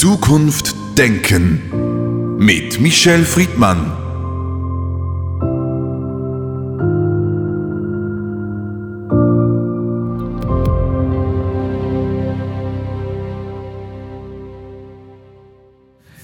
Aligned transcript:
Zukunft 0.00 0.74
denken 0.96 2.38
mit 2.38 2.80
Michel 2.80 3.22
Friedmann. 3.26 3.99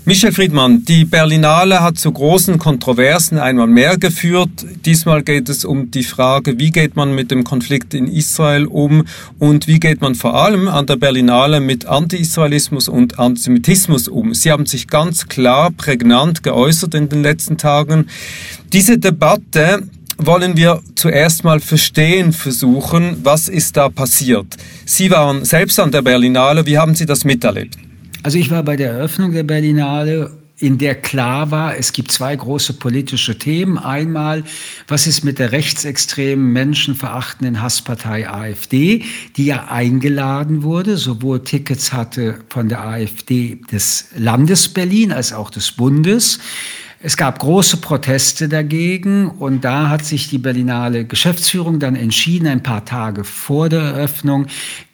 Michel 0.08 0.30
Friedmann, 0.30 0.84
die 0.84 1.04
Berlinale 1.04 1.82
hat 1.82 1.98
zu 1.98 2.12
großen 2.12 2.60
Kontroversen 2.60 3.38
einmal 3.38 3.66
mehr 3.66 3.98
geführt. 3.98 4.64
Diesmal 4.84 5.24
geht 5.24 5.48
es 5.48 5.64
um 5.64 5.90
die 5.90 6.04
Frage, 6.04 6.60
wie 6.60 6.70
geht 6.70 6.94
man 6.94 7.12
mit 7.12 7.32
dem 7.32 7.42
Konflikt 7.42 7.92
in 7.92 8.06
Israel 8.06 8.66
um 8.66 9.04
und 9.40 9.66
wie 9.66 9.80
geht 9.80 10.00
man 10.00 10.14
vor 10.14 10.36
allem 10.36 10.68
an 10.68 10.86
der 10.86 10.94
Berlinale 10.94 11.58
mit 11.58 11.86
Anti-Israelismus 11.86 12.86
und 12.86 13.18
Antisemitismus 13.18 14.06
um. 14.06 14.32
Sie 14.32 14.52
haben 14.52 14.66
sich 14.66 14.86
ganz 14.86 15.26
klar, 15.26 15.72
prägnant 15.72 16.44
geäußert 16.44 16.94
in 16.94 17.08
den 17.08 17.24
letzten 17.24 17.58
Tagen. 17.58 18.06
Diese 18.72 18.98
Debatte 18.98 19.88
wollen 20.18 20.56
wir 20.56 20.82
zuerst 20.94 21.42
mal 21.42 21.58
verstehen 21.58 22.32
versuchen, 22.32 23.16
was 23.24 23.48
ist 23.48 23.76
da 23.76 23.88
passiert. 23.88 24.56
Sie 24.84 25.10
waren 25.10 25.44
selbst 25.44 25.80
an 25.80 25.90
der 25.90 26.02
Berlinale, 26.02 26.64
wie 26.64 26.78
haben 26.78 26.94
Sie 26.94 27.06
das 27.06 27.24
miterlebt? 27.24 27.85
Also 28.26 28.38
ich 28.38 28.50
war 28.50 28.64
bei 28.64 28.74
der 28.74 28.90
Eröffnung 28.90 29.30
der 29.30 29.44
Berlinale 29.44 30.32
in 30.58 30.78
der 30.78 30.96
klar 30.96 31.52
war, 31.52 31.76
es 31.76 31.92
gibt 31.92 32.10
zwei 32.10 32.34
große 32.34 32.72
politische 32.72 33.38
Themen. 33.38 33.78
Einmal, 33.78 34.42
was 34.88 35.06
ist 35.06 35.22
mit 35.22 35.38
der 35.38 35.52
rechtsextremen, 35.52 36.52
menschenverachtenden 36.52 37.62
Hasspartei 37.62 38.28
AfD, 38.28 39.04
die 39.36 39.46
ja 39.46 39.68
eingeladen 39.68 40.64
wurde, 40.64 40.96
sowohl 40.96 41.44
Tickets 41.44 41.92
hatte 41.92 42.40
von 42.48 42.68
der 42.68 42.84
AfD 42.84 43.60
des 43.70 44.08
Landes 44.16 44.70
Berlin 44.70 45.12
als 45.12 45.32
auch 45.32 45.50
des 45.50 45.70
Bundes. 45.70 46.40
Es 47.02 47.18
gab 47.18 47.40
große 47.40 47.76
Proteste 47.76 48.48
dagegen 48.48 49.28
und 49.28 49.66
da 49.66 49.90
hat 49.90 50.02
sich 50.02 50.30
die 50.30 50.38
Berlinale 50.38 51.04
Geschäftsführung 51.04 51.78
dann 51.78 51.94
entschieden, 51.94 52.46
ein 52.46 52.62
paar 52.62 52.86
Tage 52.86 53.24
vor 53.24 53.68
der 53.68 53.82
Eröffnung 53.82 54.46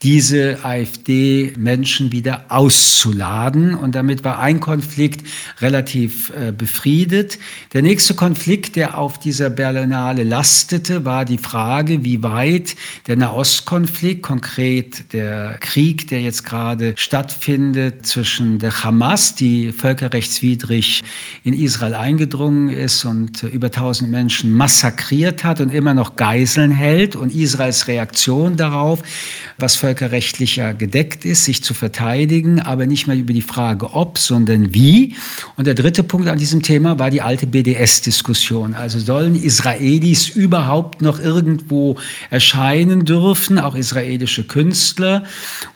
diese 0.03 0.65
AfD-Menschen 0.65 2.11
wieder 2.11 2.47
auszuladen. 2.49 3.77
Und 3.77 3.95
damit 3.95 4.25
war 4.25 4.41
ein 4.41 4.59
Konflikt 4.59 5.25
relativ 5.61 6.31
äh, 6.31 6.51
befriedet. 6.51 7.39
Der 7.73 7.83
nächste 7.83 8.15
Konflikt, 8.15 8.75
der 8.75 8.99
auf 8.99 9.21
dieser 9.21 9.49
Berlinale 9.49 10.25
lastete, 10.25 11.05
war 11.05 11.25
die 11.25 11.39
Frage, 11.39 12.03
wie 12.05 12.21
weit 12.25 12.75
der 13.07 13.15
Nahostkonflikt, 13.17 14.25
konkret 14.25 15.13
der 15.13 15.57
Krieg, 15.61 16.09
der 16.09 16.23
jetzt 16.23 16.45
gerade 16.45 16.95
stattfindet 16.97 18.07
zwischen 18.07 18.59
der 18.59 18.83
Hamas, 18.83 19.37
die 19.37 19.71
völkerrechtswidrig 19.71 21.05
in 21.45 21.55
Israel 21.55 21.93
eingedrungen 22.03 22.69
ist 22.69 23.05
und 23.05 23.45
über 23.45 23.69
1000 23.69 24.11
Menschen 24.11 24.53
massakriert 24.53 25.45
hat 25.45 25.61
und 25.61 25.73
immer 25.73 25.95
noch 25.95 26.17
Geiseln 26.17 26.73
hält 26.73 27.15
und 27.15 27.33
Israels 27.33 27.87
Reaktion 27.87 28.57
darauf, 28.57 29.03
was 29.57 29.77
völkerrechtlicher 29.77 30.75
gedeckt 30.75 31.25
ist, 31.25 31.45
sich 31.45 31.63
zu 31.63 31.75
verteidigen, 31.75 32.61
aber 32.61 32.87
nicht 32.87 33.07
mehr 33.07 33.17
über 33.17 33.33
die 33.33 33.43
Frage 33.43 33.95
ob, 33.95 34.19
sondern 34.19 34.75
wie. 34.75 35.15
Und 35.57 35.69
der 35.69 35.75
dritte 35.75 36.03
Punkt 36.03 36.27
an 36.27 36.39
diesem 36.39 36.63
Thema 36.63 36.99
war 36.99 37.11
die 37.11 37.23
alte 37.23 37.47
BDS-Diskussion. 37.47 38.75
Also 38.75 38.99
sollen 38.99 39.37
Israelis 39.37 40.29
überhaupt 40.29 41.03
noch 41.03 41.21
irgendwo 41.21 41.97
erscheinen 42.31 43.05
dürfen, 43.05 43.61
auch 43.61 43.77
israelische 43.77 44.43
Künstler? 44.43 45.23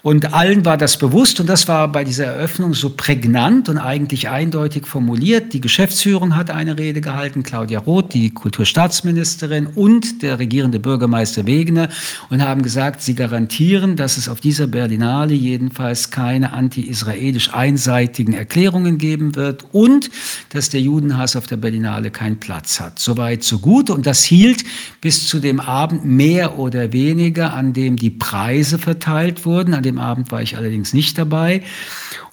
Und 0.03 0.35
allen 0.35 0.65
war 0.65 0.77
das 0.77 0.97
bewusst 0.99 1.39
und 1.39 1.49
das 1.49 1.69
war 1.69 1.87
bei 1.93 2.03
dieser 2.03 2.25
Eröffnung 2.25 2.75
so 2.75 2.91
prägnant 2.91 3.69
und 3.69 3.79
eigentlich 3.79 4.29
eindeutig 4.29 4.87
formuliert. 4.87 5.53
Die 5.53 5.61
Geschäftsführung 5.61 6.06
hat 6.07 6.51
eine 6.51 6.79
Rede 6.79 7.01
gehalten, 7.01 7.43
Claudia 7.43 7.81
Roth, 7.81 8.15
die 8.15 8.31
Kulturstaatsministerin 8.31 9.67
und 9.67 10.23
der 10.23 10.39
regierende 10.39 10.79
Bürgermeister 10.79 11.47
Wegener 11.47 11.89
und 12.31 12.43
haben 12.43 12.63
gesagt, 12.63 13.03
sie 13.03 13.17
garantieren, 13.17 13.97
dass 13.97 14.17
es 14.17 14.29
auf 14.29 14.41
dieser 14.41 14.69
Berlinale 14.69 15.35
jedenfalls 15.35 16.13
keine 16.13 16.53
anti-israelisch 16.53 17.53
einseitigen 17.53 18.35
Erklärungen 18.35 18.99
geben 18.99 19.35
wird 19.35 19.65
und 19.73 20.11
dass 20.51 20.71
der 20.71 20.81
Judenhass 20.81 21.35
auf 21.35 21.49
der 21.49 21.57
Berlinale 21.57 22.13
keinen 22.13 22.39
Platz 22.39 22.79
hat. 22.79 23.01
Soweit, 23.01 23.43
so 23.43 23.59
gut. 23.59 23.91
Und 23.91 24.07
das 24.07 24.23
hielt 24.23 24.65
bis 25.01 25.27
zu 25.27 25.41
dem 25.41 25.59
Abend 25.59 26.05
mehr 26.05 26.59
oder 26.59 26.93
weniger, 26.93 27.53
an 27.53 27.73
dem 27.73 27.97
die 27.97 28.11
Preise 28.11 28.79
verteilt 28.79 29.45
wurden. 29.45 29.75
An 29.75 29.83
dem 29.83 29.99
Abend 29.99 30.31
war 30.31 30.41
ich 30.41 30.57
allerdings 30.57 30.95
nicht 30.95 31.19
dabei. 31.19 31.63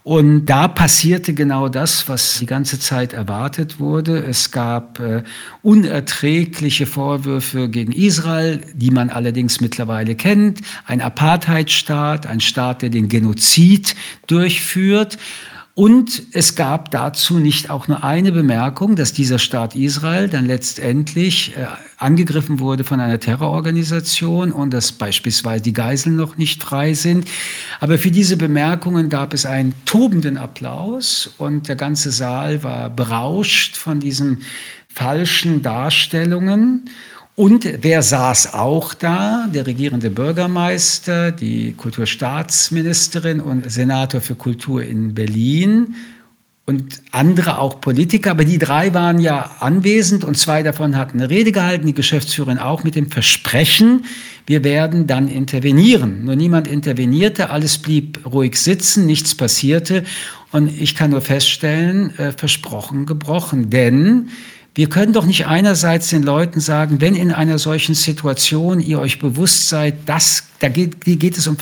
Und 0.04 0.48
da 0.48 0.68
passierte 0.68 1.34
genau 1.34 1.70
das, 1.70 2.10
was 2.10 2.38
die 2.40 2.46
ganze 2.46 2.78
Zeit 2.78 3.14
erwartet 3.14 3.80
wurde. 3.80 4.18
Es 4.18 4.52
gab 4.52 5.00
äh, 5.00 5.24
unerträgliche 5.62 6.86
Vorwürfe 6.86 7.70
gegen 7.70 7.94
Israel, 7.94 8.60
die 8.74 8.92
man 8.92 9.10
allerdings 9.10 9.62
mittlerweile 9.62 10.16
kennt. 10.16 10.60
Ein 10.86 11.00
Apartheidstaat, 11.00 12.28
ein 12.28 12.42
Staat, 12.42 12.82
der 12.82 12.90
den 12.90 13.08
Genozid 13.08 13.96
durchführt. 14.28 15.18
Und 15.76 16.22
es 16.34 16.54
gab 16.54 16.92
dazu 16.92 17.40
nicht 17.40 17.72
auch 17.72 17.88
nur 17.88 18.04
eine 18.04 18.32
Bemerkung, 18.32 18.96
dass 18.96 19.12
dieser 19.12 19.40
Staat 19.40 19.76
Israel 19.76 20.30
dann 20.30 20.46
letztendlich 20.46 21.58
äh, 21.58 21.66
angegriffen 21.98 22.60
wurde 22.60 22.84
von 22.84 23.00
einer 23.00 23.20
Terrororganisation 23.20 24.52
und 24.52 24.72
dass 24.72 24.92
beispielsweise 24.92 25.64
die 25.64 25.74
Geiseln 25.74 26.16
noch 26.16 26.38
nicht 26.38 26.62
frei 26.62 26.94
sind. 26.94 27.28
Aber 27.80 27.98
für 27.98 28.12
diese 28.12 28.38
Bemerkungen 28.38 29.10
gab 29.10 29.34
es 29.34 29.48
einen 29.48 29.74
tobenden 29.86 30.38
Applaus 30.38 31.32
und 31.40 31.68
der 31.68 31.76
ganze 31.76 32.12
Saal 32.12 32.62
war 32.62 32.92
berauscht 32.92 33.76
von 33.76 34.00
diesen 34.00 34.44
falschen 34.90 35.64
Darstellungen. 35.64 36.88
Und 37.36 37.68
wer 37.82 38.04
saß 38.04 38.54
auch 38.54 38.94
da? 38.94 39.48
Der 39.52 39.66
regierende 39.66 40.12
Bürgermeister, 40.12 41.32
die 41.32 41.74
Kulturstaatsministerin 41.74 43.40
und 43.40 43.72
Senator 43.72 44.22
für 44.22 44.36
Kultur 44.36 44.84
in 44.84 45.16
Berlin 45.16 45.96
und 46.66 47.02
andere 47.12 47.58
auch 47.58 47.82
Politiker. 47.82 48.32
Aber 48.32 48.46
die 48.46 48.60
drei 48.60 48.94
waren 48.94 49.20
ja 49.20 49.50
anwesend 49.60 50.24
und 50.24 50.38
zwei 50.38 50.62
davon 50.62 50.96
hatten 50.96 51.20
eine 51.20 51.30
Rede 51.32 51.52
gehalten, 51.52 51.88
die 51.88 51.96
Geschäftsführerin 51.96 52.60
auch 52.60 52.84
mit 52.84 52.96
dem 52.96 53.10
Versprechen, 53.10 54.06
wir 54.46 54.64
werden 54.64 55.08
dann 55.08 55.30
intervenieren. 55.30 56.26
Nur 56.26 56.36
niemand 56.36 56.68
intervenierte, 56.68 57.50
alles 57.50 57.78
blieb 57.78 58.20
ruhig 58.26 58.58
sitzen, 58.58 59.06
nichts 59.06 59.36
passierte. 59.36 60.04
Und 60.52 60.68
ich 60.80 60.96
kann 60.96 61.12
nur 61.12 61.22
feststellen, 61.22 62.18
äh, 62.20 62.32
versprochen, 62.34 63.06
gebrochen. 63.06 63.70
Denn 63.70 64.30
wir 64.76 64.90
können 64.90 65.14
doch 65.14 65.26
nicht 65.26 65.46
einerseits 65.46 66.10
den 66.10 66.24
Leuten 66.24 66.60
sagen, 66.60 67.00
wenn 67.00 67.16
in 67.16 67.32
einer 67.32 67.60
solchen 67.60 67.94
Situation 67.94 68.80
ihr 68.80 69.00
euch 69.00 69.20
bewusst 69.20 69.70
seid, 69.70 70.10
dass 70.10 70.46
da 70.60 70.70
geht, 70.70 71.02
geht 71.02 71.38
es 71.38 71.48
um 71.48 71.58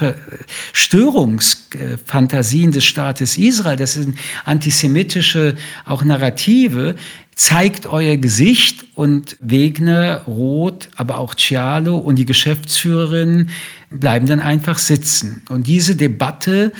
Störungsfantasien 0.71 2.71
des 2.71 2.85
Staates 2.85 3.37
Israel, 3.37 3.75
das 3.75 3.93
sind 3.93 4.17
antisemitische 4.45 5.55
auch 5.85 6.03
Narrative, 6.03 6.95
zeigt 7.35 7.87
euer 7.87 8.17
Gesicht 8.17 8.85
und 8.95 9.35
Wegner, 9.41 10.21
Roth, 10.27 10.89
aber 10.95 11.17
auch 11.17 11.35
Cialo 11.35 11.97
und 11.97 12.15
die 12.15 12.25
Geschäftsführerin 12.25 13.49
bleiben 13.89 14.27
dann 14.27 14.39
einfach 14.39 14.77
sitzen. 14.77 15.41
Und 15.49 15.67
diese 15.67 15.95
Debatte 15.95 16.71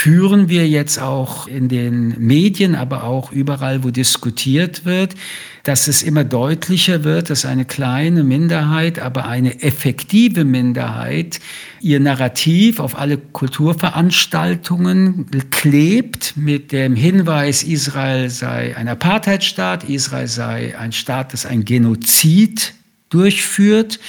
führen 0.00 0.48
wir 0.48 0.66
jetzt 0.66 0.98
auch 0.98 1.46
in 1.46 1.68
den 1.68 2.18
Medien, 2.18 2.74
aber 2.74 3.04
auch 3.04 3.30
überall, 3.32 3.84
wo 3.84 3.90
diskutiert 3.90 4.86
wird, 4.86 5.14
dass 5.62 5.88
es 5.88 6.02
immer 6.02 6.24
deutlicher 6.24 7.04
wird, 7.04 7.28
dass 7.28 7.44
eine 7.44 7.66
kleine 7.66 8.24
Minderheit, 8.24 8.98
aber 8.98 9.26
eine 9.26 9.62
effektive 9.62 10.46
Minderheit 10.46 11.38
ihr 11.82 12.00
Narrativ 12.00 12.80
auf 12.80 12.98
alle 12.98 13.18
Kulturveranstaltungen 13.18 15.26
klebt 15.50 16.32
mit 16.34 16.72
dem 16.72 16.96
Hinweis, 16.96 17.62
Israel 17.62 18.30
sei 18.30 18.74
ein 18.78 18.88
Apartheidstaat, 18.88 19.84
Israel 19.84 20.28
sei 20.28 20.78
ein 20.78 20.92
Staat, 20.92 21.34
das 21.34 21.44
ein 21.44 21.66
Genozid 21.66 22.72
durchführt 23.10 24.00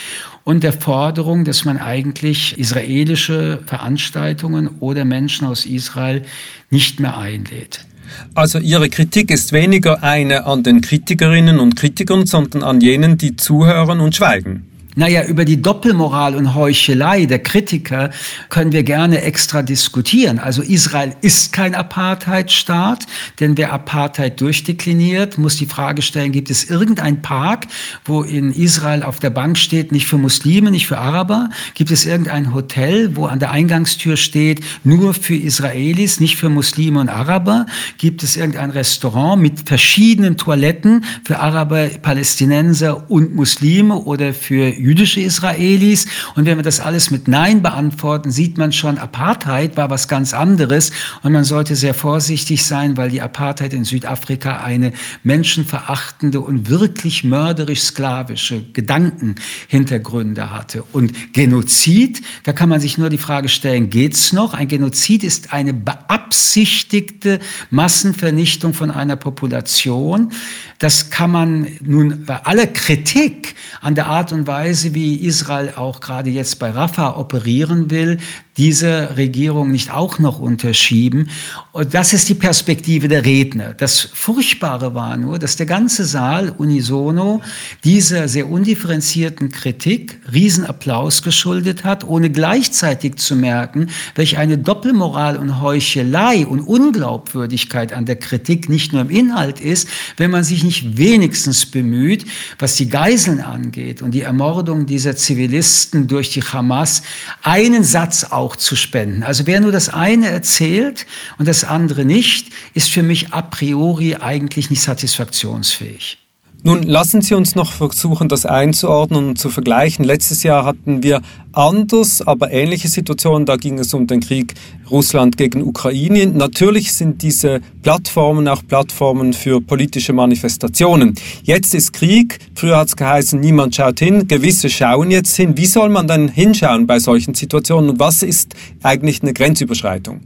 und 0.43 0.63
der 0.63 0.73
Forderung, 0.73 1.45
dass 1.45 1.65
man 1.65 1.77
eigentlich 1.77 2.57
israelische 2.57 3.59
Veranstaltungen 3.65 4.69
oder 4.79 5.05
Menschen 5.05 5.47
aus 5.47 5.65
Israel 5.65 6.23
nicht 6.69 6.99
mehr 6.99 7.17
einlädt. 7.17 7.85
Also 8.33 8.59
Ihre 8.59 8.89
Kritik 8.89 9.31
ist 9.31 9.53
weniger 9.53 10.03
eine 10.03 10.45
an 10.45 10.63
den 10.63 10.81
Kritikerinnen 10.81 11.59
und 11.59 11.75
Kritikern, 11.75 12.25
sondern 12.25 12.63
an 12.63 12.81
jenen, 12.81 13.17
die 13.17 13.35
zuhören 13.35 13.99
und 13.99 14.15
schweigen. 14.15 14.70
Naja, 14.95 15.23
über 15.23 15.45
die 15.45 15.61
Doppelmoral 15.61 16.35
und 16.35 16.53
Heuchelei 16.53 17.25
der 17.25 17.39
Kritiker 17.39 18.09
können 18.49 18.73
wir 18.73 18.83
gerne 18.83 19.21
extra 19.21 19.61
diskutieren. 19.61 20.37
Also 20.37 20.61
Israel 20.61 21.15
ist 21.21 21.53
kein 21.53 21.75
Apartheidstaat, 21.75 23.05
denn 23.39 23.55
wer 23.55 23.71
Apartheid 23.71 24.41
durchdekliniert, 24.41 25.37
muss 25.37 25.55
die 25.55 25.65
Frage 25.65 26.01
stellen, 26.01 26.33
gibt 26.33 26.49
es 26.49 26.69
irgendein 26.69 27.21
Park, 27.21 27.67
wo 28.03 28.23
in 28.23 28.51
Israel 28.51 29.03
auf 29.03 29.21
der 29.21 29.29
Bank 29.29 29.57
steht, 29.57 29.93
nicht 29.93 30.07
für 30.07 30.17
Muslime, 30.17 30.71
nicht 30.71 30.87
für 30.87 30.97
Araber? 30.97 31.51
Gibt 31.73 31.91
es 31.91 32.05
irgendein 32.05 32.53
Hotel, 32.53 33.15
wo 33.15 33.27
an 33.27 33.39
der 33.39 33.51
Eingangstür 33.51 34.17
steht, 34.17 34.59
nur 34.83 35.13
für 35.13 35.35
Israelis, 35.35 36.19
nicht 36.19 36.35
für 36.35 36.49
Muslime 36.49 36.99
und 36.99 37.07
Araber? 37.07 37.65
Gibt 37.97 38.23
es 38.23 38.35
irgendein 38.35 38.71
Restaurant 38.71 39.41
mit 39.41 39.69
verschiedenen 39.69 40.35
Toiletten 40.35 41.05
für 41.23 41.39
Araber, 41.39 41.87
Palästinenser 42.01 43.09
und 43.09 43.35
Muslime 43.35 43.95
oder 43.95 44.33
für 44.33 44.80
jüdische 44.81 45.21
Israelis. 45.21 46.07
Und 46.35 46.45
wenn 46.45 46.57
wir 46.57 46.63
das 46.63 46.79
alles 46.79 47.11
mit 47.11 47.27
Nein 47.27 47.61
beantworten, 47.61 48.31
sieht 48.31 48.57
man 48.57 48.71
schon, 48.71 48.97
Apartheid 48.97 49.77
war 49.77 49.89
was 49.89 50.07
ganz 50.07 50.33
anderes. 50.33 50.91
Und 51.23 51.33
man 51.33 51.43
sollte 51.43 51.75
sehr 51.75 51.93
vorsichtig 51.93 52.65
sein, 52.65 52.97
weil 52.97 53.09
die 53.09 53.21
Apartheid 53.21 53.73
in 53.73 53.83
Südafrika 53.83 54.63
eine 54.63 54.93
menschenverachtende 55.23 56.41
und 56.41 56.69
wirklich 56.69 57.23
mörderisch-sklavische 57.23 58.63
Gedankenhintergründe 58.73 60.51
hatte. 60.51 60.83
Und 60.91 61.33
Genozid, 61.33 62.21
da 62.43 62.53
kann 62.53 62.69
man 62.69 62.79
sich 62.79 62.97
nur 62.97 63.09
die 63.09 63.17
Frage 63.17 63.49
stellen, 63.49 63.89
geht's 63.89 64.33
noch? 64.33 64.53
Ein 64.53 64.67
Genozid 64.67 65.23
ist 65.23 65.53
eine 65.53 65.73
beabsichtigte 65.73 67.39
Massenvernichtung 67.69 68.73
von 68.73 68.91
einer 68.91 69.15
Population. 69.15 70.31
Das 70.79 71.09
kann 71.09 71.31
man 71.31 71.67
nun 71.81 72.25
bei 72.25 72.37
aller 72.45 72.67
Kritik 72.67 73.55
an 73.81 73.95
der 73.95 74.07
Art 74.07 74.31
und 74.31 74.47
Weise, 74.47 74.70
wie 74.93 75.15
Israel 75.15 75.73
auch 75.75 75.99
gerade 75.99 76.29
jetzt 76.29 76.59
bei 76.59 76.69
Rafah 76.71 77.17
operieren 77.17 77.91
will, 77.91 78.19
diese 78.57 79.15
Regierung 79.15 79.71
nicht 79.71 79.91
auch 79.91 80.19
noch 80.19 80.39
unterschieben. 80.39 81.29
Und 81.71 81.93
das 81.93 82.11
ist 82.11 82.27
die 82.27 82.33
Perspektive 82.33 83.07
der 83.07 83.23
Redner. 83.23 83.73
Das 83.73 84.01
Furchtbare 84.13 84.93
war 84.93 85.15
nur, 85.15 85.39
dass 85.39 85.55
der 85.55 85.65
ganze 85.65 86.03
Saal 86.03 86.49
unisono 86.49 87.41
dieser 87.85 88.27
sehr 88.27 88.49
undifferenzierten 88.49 89.49
Kritik 89.49 90.19
Riesenapplaus 90.33 91.23
geschuldet 91.23 91.85
hat, 91.85 92.03
ohne 92.03 92.29
gleichzeitig 92.29 93.15
zu 93.15 93.37
merken, 93.37 93.87
welche 94.15 94.37
eine 94.37 94.57
Doppelmoral 94.57 95.37
und 95.37 95.61
Heuchelei 95.61 96.45
und 96.45 96.59
Unglaubwürdigkeit 96.59 97.93
an 97.93 98.05
der 98.05 98.17
Kritik 98.17 98.67
nicht 98.67 98.91
nur 98.91 99.01
im 99.03 99.09
Inhalt 99.09 99.61
ist, 99.61 99.87
wenn 100.17 100.29
man 100.29 100.43
sich 100.43 100.63
nicht 100.63 100.97
wenigstens 100.97 101.65
bemüht, 101.65 102.25
was 102.59 102.75
die 102.75 102.89
Geiseln 102.89 103.39
angeht 103.39 104.01
und 104.01 104.11
die 104.11 104.21
Ermordung 104.21 104.85
dieser 104.85 105.15
Zivilisten 105.15 106.07
durch 106.07 106.31
die 106.31 106.41
Hamas, 106.41 107.03
einen 107.43 107.85
Satz 107.85 108.25
auch 108.41 108.55
zu 108.55 108.75
spenden. 108.75 109.23
Also 109.23 109.47
wer 109.47 109.61
nur 109.61 109.71
das 109.71 109.89
eine 109.89 110.29
erzählt 110.29 111.05
und 111.37 111.47
das 111.47 111.63
andere 111.63 112.03
nicht, 112.03 112.51
ist 112.73 112.89
für 112.89 113.03
mich 113.03 113.33
a 113.33 113.41
priori 113.41 114.15
eigentlich 114.15 114.69
nicht 114.69 114.81
satisfaktionsfähig. 114.81 116.20
Nun 116.63 116.83
lassen 116.83 117.23
Sie 117.23 117.33
uns 117.33 117.55
noch 117.55 117.71
versuchen, 117.71 118.29
das 118.29 118.45
einzuordnen 118.45 119.29
und 119.29 119.39
zu 119.39 119.49
vergleichen. 119.49 120.05
Letztes 120.05 120.43
Jahr 120.43 120.63
hatten 120.63 121.01
wir 121.01 121.21
anders, 121.53 122.21
aber 122.21 122.51
ähnliche 122.51 122.87
Situationen. 122.87 123.47
Da 123.47 123.55
ging 123.55 123.79
es 123.79 123.95
um 123.95 124.05
den 124.05 124.19
Krieg 124.19 124.53
Russland 124.91 125.37
gegen 125.37 125.63
Ukraine. 125.63 126.27
Natürlich 126.27 126.93
sind 126.93 127.23
diese 127.23 127.61
Plattformen 127.81 128.47
auch 128.47 128.61
Plattformen 128.67 129.33
für 129.33 129.59
politische 129.59 130.13
Manifestationen. 130.13 131.15
Jetzt 131.41 131.73
ist 131.73 131.93
Krieg. 131.93 132.37
Früher 132.53 132.77
hat 132.77 132.89
es 132.89 132.95
geheißen, 132.95 133.39
niemand 133.39 133.75
schaut 133.75 133.97
hin. 133.97 134.27
Gewisse 134.27 134.69
schauen 134.69 135.09
jetzt 135.09 135.35
hin. 135.35 135.57
Wie 135.57 135.65
soll 135.65 135.89
man 135.89 136.07
dann 136.07 136.27
hinschauen 136.27 136.85
bei 136.85 136.99
solchen 136.99 137.33
Situationen? 137.33 137.89
Und 137.89 137.99
was 137.99 138.21
ist 138.21 138.53
eigentlich 138.83 139.23
eine 139.23 139.33
Grenzüberschreitung? 139.33 140.21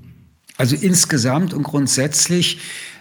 Also 0.57 0.75
insgesamt 0.75 1.53
und 1.53 1.63
grundsätzlich 1.63 2.57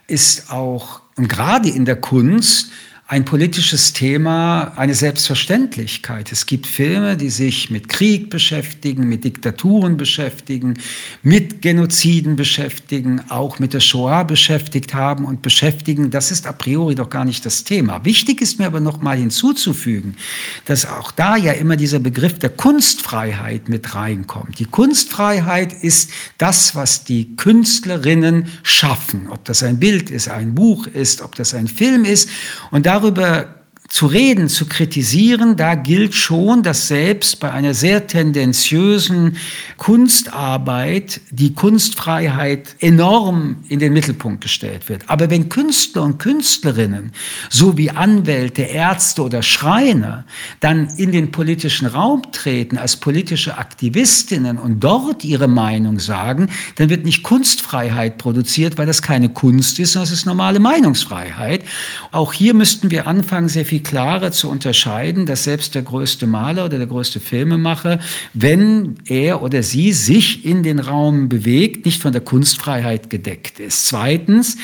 ist 0.07 0.53
auch, 0.53 1.01
und 1.17 1.29
gerade 1.29 1.69
in 1.69 1.85
der 1.85 1.97
Kunst, 1.97 2.71
ein 3.15 3.25
politisches 3.25 3.93
Thema 3.93 4.73
eine 4.75 4.93
Selbstverständlichkeit. 4.93 6.33
Es 6.33 6.47
gibt 6.47 6.67
Filme, 6.67 7.17
die 7.17 7.31
sich 7.31 7.71
mit 7.71 7.89
Krieg 7.89 8.29
beschäftigen, 8.29 9.09
mit 9.09 9.23
Diktaturen 9.23 9.97
beschäftigen, 9.97 10.75
mit 11.23 11.63
Genoziden 11.63 12.35
beschäftigen, 12.35 13.21
auch 13.29 13.61
mit 13.61 13.73
der 13.73 13.79
Shoah 13.79 14.25
beschäftigt 14.25 14.95
haben 14.95 15.27
und 15.27 15.43
beschäftigen. 15.43 16.11
Das 16.11 16.33
ist 16.33 16.49
a 16.49 16.53
priori 16.53 16.97
doch 16.97 17.09
gar 17.09 17.25
nicht 17.25 17.47
das 17.47 17.63
Thema. 17.63 18.05
Wichtig 18.05 18.41
ist 18.41 18.59
mir 18.59 18.67
aber 18.67 18.81
noch 18.81 19.01
mal 19.01 19.17
hinzuzufügen, 19.17 20.17
dass 20.65 20.85
auch 20.85 21.13
da 21.13 21.37
ja 21.37 21.53
immer 21.53 21.77
dieser 21.77 22.01
Begriff 22.01 22.41
der 22.41 22.51
Kunstfreiheit 22.51 23.69
mit 23.69 23.95
reinkommt. 23.95 24.59
Die 24.59 24.65
Kunstfreiheit 24.65 25.73
ist 25.85 26.11
das, 26.39 26.75
was 26.75 27.05
die 27.05 27.37
Künstlerinnen 27.37 28.49
schaffen. 28.65 29.29
Ob 29.31 29.45
das 29.45 29.63
ein 29.63 29.79
Bild 29.79 30.11
ist, 30.11 30.29
ein 30.29 30.57
Buch 30.57 30.89
ist, 30.89 31.23
ob 31.23 31.37
das 31.37 31.55
ein 31.55 31.69
Film 31.69 32.05
ist. 32.05 32.29
Und 32.73 32.87
darüber 33.05 33.47
zu 33.95 34.07
reden, 34.07 34.49
zu 34.49 34.67
kritisieren, 34.67 35.55
da 35.57 35.77
gilt 35.77 36.17
schon, 36.17 36.65
dass 36.65 36.89
selbst 36.89 37.39
bei 37.39 37.53
einer 37.53 37.75
sehr 37.75 38.09
tendenziösen 38.09 39.37
Kunstarbeit 39.77 41.21
die 41.31 41.55
Kunstfreiheit 41.55 42.75
enorm 42.81 43.59
in 43.69 43.79
den 43.79 43.93
Mittelpunkt 43.93 44.41
gestellt 44.41 44.89
wird. 44.89 45.09
Aber 45.09 45.31
wenn 45.31 45.49
Künstler 45.49 46.03
und 46.03 46.19
Künstlerinnen, 46.19 47.13
so 47.51 47.79
wie 47.79 47.89
Anwälte, 47.89 48.63
Ärzte 48.63 49.23
oder 49.23 49.43
Schreiner, 49.43 50.25
dann 50.59 50.89
in 50.97 51.13
den 51.13 51.31
politischen 51.31 51.87
Raum 51.87 52.23
treten 52.33 52.79
als 52.79 52.97
politische 52.97 53.59
Aktivistinnen 53.59 54.59
und 54.59 54.81
dort 54.81 55.23
ihre 55.23 55.47
Meinung 55.47 56.01
sagen, 56.01 56.51
dann 56.75 56.91
wird 56.91 57.05
nicht 57.05 57.23
Kunstfreiheit 57.23 58.19
produziert, 58.19 58.77
weil 58.77 58.87
das 58.87 59.03
keine 59.03 59.29
Kunst 59.29 59.79
ist, 59.79 59.93
sondern 59.93 60.13
es 60.13 60.19
ist 60.19 60.27
normale 60.27 60.59
Meinungsfreiheit. 60.59 61.63
Auch 62.11 62.33
hier 62.33 62.55
müssten 62.55 62.91
wir 62.91 63.07
anfangen, 63.07 63.49
sehr 63.49 63.65
viel 63.65 63.84
klarer 63.85 64.33
zu 64.33 64.51
unterscheiden, 64.51 65.27
dass 65.27 65.45
selbst 65.45 65.75
der 65.75 65.83
größte 65.83 66.27
Maler 66.27 66.65
oder 66.65 66.79
der 66.79 66.89
größte 66.89 67.21
Filmemacher, 67.21 68.01
wenn 68.33 68.97
er 69.07 69.43
oder 69.43 69.63
sie 69.63 69.93
sich 69.93 70.45
in 70.45 70.65
den 70.65 70.81
Raum 70.81 71.29
bewegt, 71.29 71.87
nicht 71.87 72.03
von 72.03 72.13
der 72.13 72.23
Kunstfreiheit 72.23 73.11
gedeckt 73.11 73.61
ist. 73.61 73.87
Zweitens, 73.87 74.57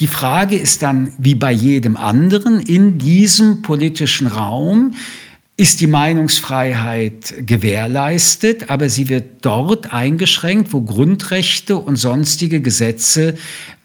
die 0.00 0.08
Frage 0.08 0.56
ist 0.56 0.82
dann, 0.82 1.12
wie 1.18 1.36
bei 1.36 1.52
jedem 1.52 1.96
anderen, 1.96 2.58
in 2.60 2.98
diesem 2.98 3.62
politischen 3.62 4.26
Raum, 4.26 4.94
ist 5.56 5.80
die 5.80 5.86
Meinungsfreiheit 5.86 7.34
gewährleistet, 7.46 8.70
aber 8.70 8.88
sie 8.88 9.08
wird 9.08 9.44
dort 9.44 9.92
eingeschränkt, 9.92 10.72
wo 10.72 10.80
Grundrechte 10.80 11.76
und 11.76 11.96
sonstige 11.96 12.60
Gesetze 12.60 13.34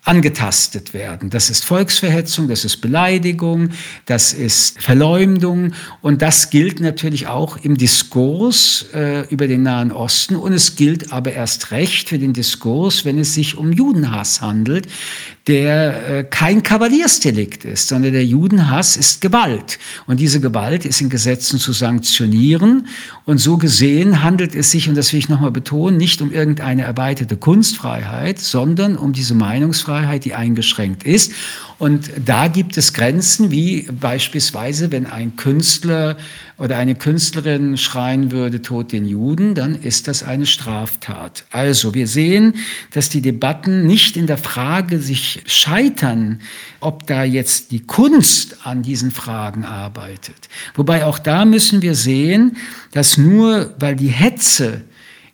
angetastet 0.07 0.94
werden. 0.94 1.30
Das 1.30 1.50
ist 1.50 1.65
Volksverhetzung, 1.65 2.48
das 2.48 2.63
ist 2.63 2.77
Beleidigung, 2.77 3.71
das 4.06 4.31
ist 4.31 4.81
Verleumdung. 4.81 5.74
Und 6.01 6.21
das 6.21 6.50
gilt 6.50 6.80
natürlich 6.80 7.27
auch 7.27 7.57
im 7.57 7.77
Diskurs 7.77 8.86
äh, 8.94 9.27
über 9.30 9.48
den 9.48 9.63
Nahen 9.63 9.92
Osten. 9.92 10.36
Und 10.36 10.54
es 10.54 10.75
gilt 10.75 11.12
aber 11.12 11.33
erst 11.33 11.71
recht 11.71 12.09
für 12.09 12.19
den 12.19 12.33
Diskurs, 12.33 13.04
wenn 13.04 13.19
es 13.19 13.33
sich 13.33 13.57
um 13.57 13.74
Judenhass 13.74 14.42
handelt, 14.42 14.88
der 15.48 16.10
äh, 16.10 16.24
kein 16.25 16.62
Kavaliersdelikt 16.62 17.63
ist, 17.63 17.88
sondern 17.88 18.12
der 18.12 18.25
Judenhass 18.25 18.98
ist 18.98 19.22
Gewalt. 19.22 19.80
Und 20.06 20.20
diese 20.20 20.42
Gewalt 20.42 20.86
ist 20.86 21.00
in 21.00 21.10
Gesetzen 21.10 21.58
zu 21.58 21.72
sanktionieren. 21.72 22.88
Und 23.24 23.38
so 23.38 23.58
gesehen 23.58 24.24
handelt 24.24 24.56
es 24.56 24.72
sich, 24.72 24.89
und 24.89 24.96
das 24.96 25.13
will 25.13 25.20
ich 25.20 25.30
nochmal 25.30 25.51
betonen, 25.51 25.98
nicht 25.98 26.22
um 26.22 26.32
irgendeine 26.34 26.84
erweiterte 26.84 27.38
Kunstfreiheit, 27.38 28.39
sondern 28.39 28.98
um 28.98 29.13
diese 29.13 29.36
Meinungsfreiheit, 29.36 30.25
die 30.25 30.34
eingeschränkt 30.34 31.04
ist. 31.04 31.32
Und 31.80 32.10
da 32.25 32.48
gibt 32.48 32.75
es 32.77 32.94
Grenzen, 32.94 33.51
wie 33.51 33.84
beispielsweise, 33.84 34.92
wenn 34.92 35.06
ein 35.06 35.36
Künstler 35.36 36.18
oder 36.58 36.78
eine 36.78 36.96
Künstlerin 36.96 37.78
schreien 37.78 38.32
würde, 38.32 38.62
Tod 38.62 38.92
den 38.92 39.06
Juden, 39.06 39.54
dann 39.54 39.76
ist 39.76 40.08
das 40.08 40.24
eine 40.24 40.48
Straftat. 40.48 41.46
Also 41.52 41.94
wir 41.94 42.08
sehen, 42.08 42.56
dass 42.92 43.10
die 43.10 43.22
Debatten 43.22 43.86
nicht 43.86 44.18
in 44.18 44.26
der 44.26 44.40
Frage 44.40 45.00
sich 45.00 45.44
scheitern, 45.46 46.42
ob 46.80 47.06
da 47.06 47.24
jetzt 47.24 47.72
die 47.72 47.86
Kunst 47.86 48.66
an 48.66 48.82
diesen 48.82 49.12
Fragen 49.12 49.66
arbeitet. 49.66 50.50
Wobei 50.76 51.06
auch 51.06 51.20
da 51.20 51.46
müssen 51.46 51.82
wir 51.84 51.94
sehen, 51.94 52.58
dass 52.92 53.18
nur 53.18 53.76
weil 53.80 53.96
die 53.96 54.08
Hetze 54.08 54.82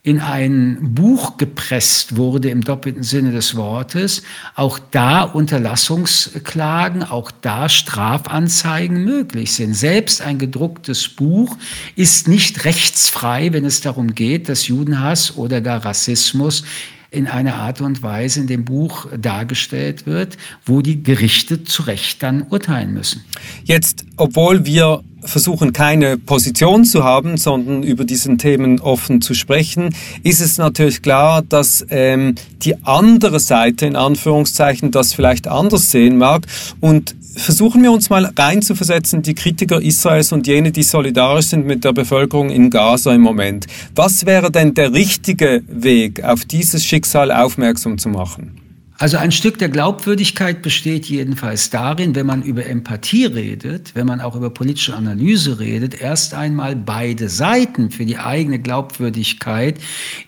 in 0.06 0.20
ein 0.20 0.94
Buch 0.94 1.38
gepresst 1.38 2.18
wurde 2.18 2.50
im 2.50 2.62
doppelten 2.62 3.04
Sinne 3.04 3.32
des 3.32 3.56
Wortes, 3.56 4.22
auch 4.54 4.78
da 4.78 5.22
Unterlassungsklagen, 5.22 7.04
auch 7.04 7.32
da 7.32 7.70
Strafanzeigen 7.70 9.06
möglich 9.06 9.54
sind. 9.54 9.74
Selbst 9.74 10.22
ein 10.22 10.40
gedrucktes 10.40 11.08
Buch 11.08 11.58
ist 11.96 12.28
nicht 12.28 12.66
rechtsfrei, 12.66 13.54
wenn 13.54 13.64
es 13.64 13.80
darum 13.80 14.14
geht, 14.14 14.50
dass 14.50 14.68
Judenhass 14.68 15.38
oder 15.38 15.62
gar 15.62 15.86
Rassismus 15.86 16.66
in 17.14 17.28
einer 17.28 17.56
Art 17.56 17.80
und 17.82 18.02
Weise 18.02 18.42
in 18.42 18.48
dem 18.48 18.66
Buch 18.66 19.08
dargestellt 19.16 20.06
wird, 20.06 20.38
wo 20.66 20.82
die 20.82 21.04
Gerichte 21.04 21.64
zu 21.64 21.84
Recht 21.84 22.24
dann 22.24 22.44
urteilen 22.50 22.94
müssen. 22.94 23.24
Jetzt, 23.64 24.06
obwohl 24.18 24.66
wir 24.66 25.04
versuchen, 25.22 25.74
keine 25.74 26.18
Position 26.18 26.86
zu 26.86 27.04
haben, 27.04 27.38
sondern 27.38 27.84
über 27.84 28.04
diesen 28.04 28.38
Themen 28.38 28.80
offen 28.80 29.22
zu 29.22 29.34
sprechen, 29.34 29.96
ist 30.24 30.42
es 30.42 30.58
natürlich 30.58 31.02
klar, 31.02 31.42
dass 31.42 31.86
ähm, 31.90 32.36
die 32.64 32.84
andere 32.84 33.40
Seite 33.40 33.86
in 33.86 33.96
Anführungszeichen 33.96 34.92
das 34.92 35.14
vielleicht 35.14 35.48
anders 35.48 35.92
sehen 35.92 36.18
mag. 36.18 36.46
Und 36.82 37.16
versuchen 37.36 37.84
wir 37.84 37.92
uns 37.92 38.10
mal 38.10 38.32
reinzuversetzen, 38.38 39.22
die 39.22 39.36
Kritiker 39.36 39.82
Israels 39.82 40.32
und 40.32 40.48
jene, 40.48 40.72
die 40.72 40.84
solidarisch 40.84 41.48
sind 41.48 41.66
mit 41.66 41.84
der 41.84 41.94
Bevölkerung 41.94 42.50
in 42.50 42.70
Gaza 42.70 43.14
im 43.14 43.22
Moment. 43.22 43.68
Was 43.96 44.26
wäre 44.26 44.52
denn 44.52 44.74
der 44.74 44.94
richtige 44.94 45.64
Weg, 45.68 46.24
auf 46.24 46.46
dieses 46.46 46.86
Schicksal 46.86 47.32
aufmerksam 47.32 47.98
zu 47.98 48.10
machen? 48.10 48.63
Also 49.04 49.18
ein 49.18 49.34
Stück 49.34 49.58
der 49.58 49.68
Glaubwürdigkeit 49.68 50.62
besteht 50.62 51.08
jedenfalls 51.08 51.70
darin, 51.70 52.16
wenn 52.16 52.26
man 52.26 52.42
über 52.42 52.66
Empathie 52.66 53.26
redet, 53.26 53.96
wenn 53.96 54.08
man 54.08 54.22
auch 54.22 54.34
über 54.34 54.50
politische 54.50 54.96
Analyse 54.96 55.60
redet, 55.60 56.00
erst 56.00 56.34
einmal 56.34 56.78
beide 56.78 57.28
Seiten 57.28 57.92
für 57.92 58.06
die 58.06 58.18
eigene 58.18 58.60
Glaubwürdigkeit 58.60 59.78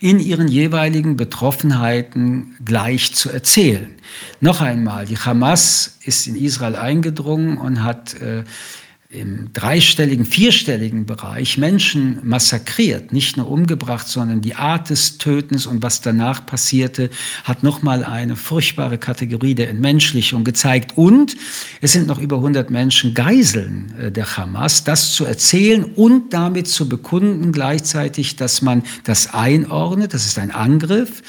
in 0.00 0.20
ihren 0.20 0.46
jeweiligen 0.48 1.16
Betroffenheiten 1.16 2.54
gleich 2.62 3.14
zu 3.14 3.30
erzählen. 3.30 3.88
Noch 4.42 4.60
einmal, 4.60 5.06
die 5.06 5.16
Hamas 5.16 5.96
ist 6.04 6.26
in 6.26 6.36
Israel 6.36 6.76
eingedrungen 6.76 7.56
und 7.56 7.82
hat 7.82 8.20
äh, 8.20 8.44
im 9.08 9.52
dreistelligen, 9.52 10.26
vierstelligen 10.26 11.06
Bereich 11.06 11.58
Menschen 11.58 12.18
massakriert, 12.24 13.12
nicht 13.12 13.36
nur 13.36 13.48
umgebracht, 13.48 14.08
sondern 14.08 14.40
die 14.40 14.56
Art 14.56 14.90
des 14.90 15.18
Tötens 15.18 15.66
und 15.66 15.82
was 15.82 16.00
danach 16.00 16.44
passierte, 16.44 17.10
hat 17.44 17.62
nochmal 17.62 18.02
eine 18.04 18.34
furchtbare 18.34 18.98
Kategorie 18.98 19.54
der 19.54 19.70
Entmenschlichung 19.70 20.42
gezeigt. 20.42 20.96
Und 20.96 21.36
es 21.80 21.92
sind 21.92 22.08
noch 22.08 22.18
über 22.18 22.36
100 22.36 22.70
Menschen 22.70 23.14
Geiseln 23.14 23.94
äh, 24.00 24.10
der 24.10 24.36
Hamas. 24.36 24.82
Das 24.82 25.12
zu 25.12 25.24
erzählen 25.24 25.84
und 25.84 26.32
damit 26.32 26.66
zu 26.66 26.88
bekunden 26.88 27.52
gleichzeitig, 27.52 28.34
dass 28.34 28.60
man 28.60 28.82
das 29.04 29.32
einordnet, 29.32 30.14
das 30.14 30.26
ist 30.26 30.38
ein 30.38 30.50
Angriff 30.50 31.22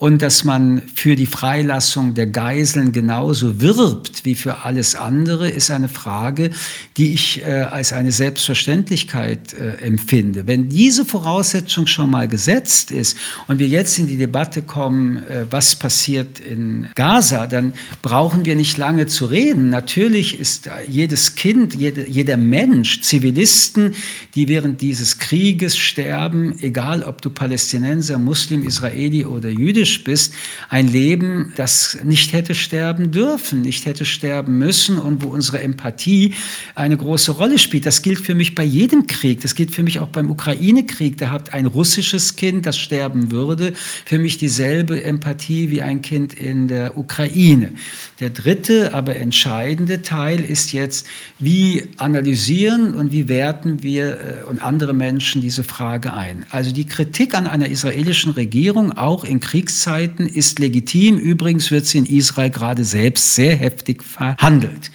und 0.00 0.22
dass 0.22 0.44
man 0.44 0.82
für 0.94 1.16
die 1.16 1.26
Freilassung 1.26 2.14
der 2.14 2.28
Geiseln 2.28 2.92
genauso 2.92 3.60
wirbt 3.60 4.24
wie 4.24 4.36
für 4.36 4.58
alles 4.64 4.94
andere, 4.94 5.50
ist 5.50 5.72
eine 5.72 5.88
Frage, 5.88 6.50
die 6.96 7.14
ich 7.14 7.42
äh, 7.44 7.62
als 7.62 7.92
eine 7.92 8.12
Selbstverständlichkeit 8.12 9.54
äh, 9.54 9.84
empfinde. 9.84 10.46
Wenn 10.46 10.68
diese 10.68 11.04
Voraussetzung 11.04 11.88
schon 11.88 12.10
mal 12.10 12.28
gesetzt 12.28 12.92
ist 12.92 13.16
und 13.48 13.58
wir 13.58 13.66
jetzt 13.66 13.98
in 13.98 14.06
die 14.06 14.16
Debatte 14.16 14.62
kommen, 14.62 15.16
äh, 15.16 15.46
was 15.50 15.74
passiert 15.74 16.38
in 16.38 16.86
Gaza, 16.94 17.48
dann 17.48 17.72
brauchen 18.00 18.44
wir 18.44 18.54
nicht 18.54 18.78
lange 18.78 19.08
zu 19.08 19.26
reden. 19.26 19.68
Natürlich 19.68 20.38
ist 20.38 20.70
jedes 20.86 21.34
Kind, 21.34 21.74
jede, 21.74 22.08
jeder 22.08 22.36
Mensch, 22.36 23.00
Zivilisten, 23.00 23.96
die 24.36 24.46
während 24.46 24.80
dieses 24.80 25.18
Krieges 25.18 25.76
sterben, 25.76 26.56
egal 26.60 27.02
ob 27.02 27.20
du 27.20 27.30
Palästinenser, 27.30 28.18
Muslim, 28.18 28.64
Israeli 28.64 29.24
oder 29.24 29.48
Jüdisch 29.48 29.87
jüdisch 29.88 30.04
bist, 30.04 30.34
ein 30.68 30.88
Leben, 30.88 31.52
das 31.56 31.98
nicht 32.04 32.32
hätte 32.32 32.54
sterben 32.54 33.10
dürfen, 33.10 33.62
nicht 33.62 33.86
hätte 33.86 34.04
sterben 34.04 34.58
müssen 34.58 34.98
und 34.98 35.22
wo 35.22 35.28
unsere 35.28 35.60
Empathie 35.60 36.34
eine 36.74 36.96
große 36.96 37.32
Rolle 37.32 37.58
spielt. 37.58 37.86
Das 37.86 38.02
gilt 38.02 38.20
für 38.20 38.34
mich 38.34 38.54
bei 38.54 38.64
jedem 38.64 39.06
Krieg. 39.06 39.40
Das 39.40 39.54
gilt 39.54 39.74
für 39.74 39.82
mich 39.82 39.98
auch 40.00 40.08
beim 40.08 40.30
Ukraine-Krieg. 40.30 41.18
Da 41.18 41.30
hat 41.30 41.54
ein 41.54 41.66
russisches 41.66 42.36
Kind, 42.36 42.66
das 42.66 42.78
sterben 42.78 43.30
würde, 43.30 43.72
für 44.04 44.18
mich 44.18 44.38
dieselbe 44.38 45.02
Empathie 45.02 45.70
wie 45.70 45.82
ein 45.82 46.02
Kind 46.02 46.34
in 46.34 46.68
der 46.68 46.96
Ukraine. 46.96 47.72
Der 48.20 48.30
dritte, 48.30 48.94
aber 48.94 49.16
entscheidende 49.16 50.02
Teil 50.02 50.40
ist 50.40 50.72
jetzt, 50.72 51.06
wie 51.38 51.84
analysieren 51.96 52.94
und 52.94 53.12
wie 53.12 53.28
werten 53.28 53.82
wir 53.82 54.42
äh, 54.42 54.44
und 54.48 54.62
andere 54.62 54.92
Menschen 54.92 55.40
diese 55.40 55.62
Frage 55.62 56.12
ein. 56.12 56.44
Also 56.50 56.72
die 56.72 56.86
Kritik 56.86 57.34
an 57.34 57.46
einer 57.46 57.68
israelischen 57.68 58.32
Regierung, 58.32 58.92
auch 58.92 59.24
in 59.24 59.40
Kriegs 59.40 59.77
Kriegszeiten 59.78 60.26
ist 60.26 60.58
legitim. 60.58 61.18
Übrigens 61.18 61.70
wird 61.70 61.86
sie 61.86 61.98
in 61.98 62.06
Israel 62.06 62.50
gerade 62.50 62.84
selbst 62.84 63.36
sehr 63.36 63.54
heftig 63.54 64.02
verhandelt. 64.02 64.90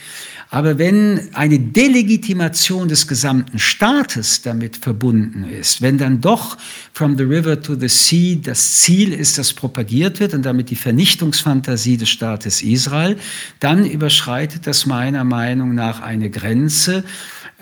Aber 0.50 0.78
wenn 0.78 1.34
eine 1.34 1.58
Delegitimation 1.58 2.90
des 2.90 3.08
gesamten 3.08 3.58
Staates 3.60 4.42
damit 4.42 4.76
verbunden 4.76 5.46
ist, 5.46 5.82
wenn 5.82 5.98
dann 5.98 6.20
doch 6.20 6.58
from 6.94 7.18
the 7.18 7.24
river 7.24 7.60
to 7.60 7.76
the 7.76 7.88
sea 7.88 8.38
das 8.44 8.82
Ziel 8.82 9.14
ist, 9.14 9.38
das 9.38 9.54
propagiert 9.54 10.20
wird 10.20 10.34
und 10.34 10.44
damit 10.44 10.70
die 10.70 10.76
Vernichtungsfantasie 10.76 11.98
des 11.98 12.10
Staates 12.10 12.62
Israel, 12.62 13.18
dann 13.62 13.86
überschreitet 13.86 14.68
das 14.68 14.86
meiner 14.86 15.24
Meinung 15.24 15.74
nach 15.74 16.02
eine 16.02 16.30
Grenze, 16.30 17.04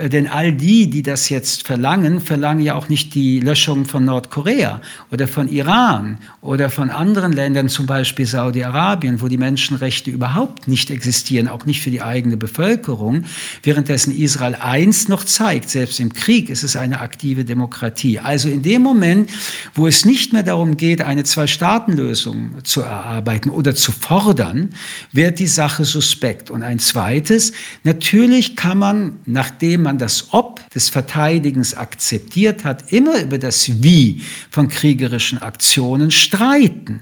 denn 0.10 0.28
all 0.28 0.54
die, 0.54 0.90
die 0.90 1.02
das 1.02 1.30
jetzt 1.30 1.66
verlangen, 1.66 2.20
verlangen 2.22 2.64
ja 2.64 2.76
auch 2.76 2.90
nicht 2.90 3.14
die 3.14 3.40
Löschung 3.40 3.86
von 3.86 4.06
Nordkorea 4.06 4.82
oder 5.12 5.28
von 5.28 5.48
Iran 5.48 6.18
oder 6.42 6.70
von 6.70 6.90
anderen 6.90 7.34
Ländern, 7.34 7.70
zum 7.70 7.86
Beispiel 7.86 8.26
Saudi-Arabien, 8.26 9.22
wo 9.22 9.28
die 9.28 9.38
Menschenrechte 9.38 10.12
überhaupt 10.12 10.68
nicht 10.68 10.90
existieren, 10.92 11.48
auch 11.48 11.66
nicht 11.66 11.82
für 11.82 11.92
die 11.92 12.02
eigene 12.02 12.38
Bevölkerung, 12.38 13.26
währenddessen 13.64 14.16
Israel 14.18 14.56
eins 14.56 15.08
noch 15.08 15.24
zeigt, 15.24 15.70
selbst 15.70 16.00
im 16.00 16.14
Krieg 16.14 16.50
ist 16.50 16.64
es 16.64 16.76
eine 16.76 17.02
aktive 17.02 17.46
Demokratie. 17.46 18.20
Also 18.20 18.50
in 18.50 18.62
dem 18.62 18.82
Moment, 18.82 19.30
wo 19.74 19.88
es 19.88 20.06
nicht 20.06 20.34
mehr 20.34 20.44
darum 20.44 20.78
geht, 20.78 21.02
eine 21.02 21.24
Zwei-Staaten-Lösung 21.24 22.64
zu 22.64 22.82
erarbeiten 22.82 23.50
oder 23.50 23.76
zu 23.76 23.92
fordern, 23.92 24.70
wird 25.12 25.40
die 25.40 25.48
Sache 25.48 25.86
suspekt. 25.86 26.50
Und 26.50 26.64
ein 26.64 26.80
zweites, 26.80 27.54
natürlich 27.84 28.56
kann 28.56 28.78
man, 28.78 29.20
nachdem 29.26 29.84
man 29.84 29.91
man 29.92 29.98
das 29.98 30.30
Ob 30.32 30.70
des 30.70 30.88
Verteidigens 30.88 31.74
akzeptiert 31.74 32.64
hat, 32.64 32.94
immer 32.94 33.20
über 33.20 33.38
das 33.38 33.84
Wie 33.84 34.22
von 34.50 34.70
kriegerischen 34.70 35.42
Aktionen 35.42 36.12
streiten. 36.12 37.02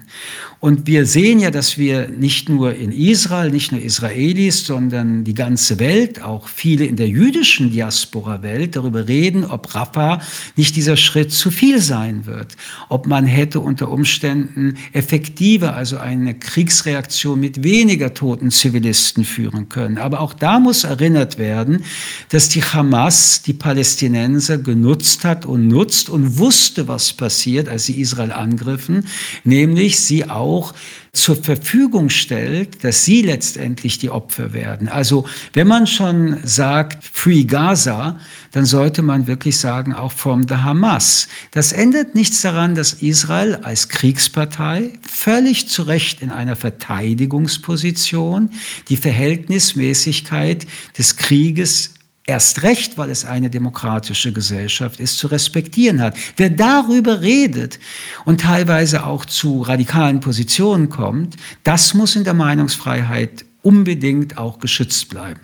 Und 0.61 0.87
wir 0.87 1.05
sehen 1.05 1.39
ja, 1.39 1.51
dass 1.51 1.77
wir 1.77 2.09
nicht 2.09 2.49
nur 2.49 2.75
in 2.75 2.91
Israel, 2.91 3.49
nicht 3.49 3.71
nur 3.71 3.81
Israelis, 3.81 4.65
sondern 4.65 5.23
die 5.23 5.33
ganze 5.33 5.79
Welt, 5.79 6.21
auch 6.21 6.49
viele 6.49 6.83
in 6.83 6.97
der 6.97 7.07
jüdischen 7.07 7.71
Diaspora-Welt 7.71 8.75
darüber 8.75 9.07
reden, 9.07 9.45
ob 9.45 9.73
Rafah 9.73 10.21
nicht 10.57 10.75
dieser 10.75 10.97
Schritt 10.97 11.31
zu 11.31 11.49
viel 11.49 11.79
sein 11.79 12.25
wird. 12.25 12.57
Ob 12.89 13.07
man 13.07 13.25
hätte 13.25 13.61
unter 13.61 13.89
Umständen 13.89 14.75
effektiver, 14.91 15.77
also 15.77 15.97
eine 15.97 16.37
Kriegsreaktion 16.37 17.39
mit 17.39 17.63
weniger 17.63 18.13
toten 18.13 18.51
Zivilisten 18.51 19.23
führen 19.23 19.69
können. 19.69 19.97
Aber 19.97 20.19
auch 20.19 20.33
da 20.33 20.59
muss 20.59 20.83
erinnert 20.83 21.37
werden, 21.37 21.85
dass 22.27 22.49
die 22.49 22.63
Hamas 22.63 23.43
die 23.43 23.53
Palästinenser 23.53 24.57
genutzt 24.57 25.23
hat 25.23 25.45
und 25.45 25.69
nutzt 25.69 26.09
und 26.09 26.37
wusste, 26.37 26.89
was 26.89 27.13
passiert, 27.13 27.69
als 27.69 27.85
sie 27.85 28.01
Israel 28.01 28.33
angriffen, 28.33 29.05
nämlich 29.45 30.01
sie 30.01 30.29
auch 30.29 30.48
auch 30.49 30.73
zur 31.11 31.35
Verfügung 31.35 32.09
stellt, 32.09 32.83
dass 32.83 33.05
sie 33.05 33.21
letztendlich 33.21 33.97
die 33.97 34.09
Opfer 34.09 34.53
werden. 34.53 34.87
Also 34.87 35.25
wenn 35.53 35.67
man 35.67 35.87
schon 35.87 36.37
sagt 36.43 37.03
Free 37.03 37.43
Gaza, 37.43 38.19
dann 38.51 38.65
sollte 38.65 39.01
man 39.01 39.27
wirklich 39.27 39.57
sagen 39.57 39.93
auch 39.93 40.11
from 40.11 40.47
the 40.47 40.55
Hamas. 40.55 41.27
Das 41.51 41.71
ändert 41.71 42.15
nichts 42.15 42.41
daran, 42.41 42.75
dass 42.75 42.93
Israel 42.93 43.55
als 43.63 43.89
Kriegspartei 43.89 44.93
völlig 45.01 45.67
zu 45.67 45.83
Recht 45.83 46.21
in 46.21 46.31
einer 46.31 46.55
Verteidigungsposition 46.55 48.51
die 48.87 48.97
Verhältnismäßigkeit 48.97 50.67
des 50.97 51.15
Krieges 51.17 51.93
erst 52.29 52.61
recht, 52.61 52.97
weil 52.97 53.09
es 53.09 53.25
eine 53.25 53.49
demokratische 53.49 54.31
Gesellschaft 54.31 54.99
ist, 54.99 55.17
zu 55.17 55.27
respektieren 55.27 55.99
hat. 55.99 56.15
Wer 56.37 56.51
darüber 56.51 57.21
redet 57.21 57.79
und 58.23 58.41
teilweise 58.41 59.05
auch 59.05 59.25
zu 59.25 59.63
radikalen 59.63 60.19
Positionen 60.19 60.89
kommt, 60.89 61.35
das 61.63 61.95
muss 61.95 62.15
in 62.15 62.23
der 62.23 62.35
Meinungsfreiheit 62.35 63.45
unbedingt 63.63 64.37
auch 64.37 64.59
geschützt 64.59 65.09
bleiben. 65.09 65.39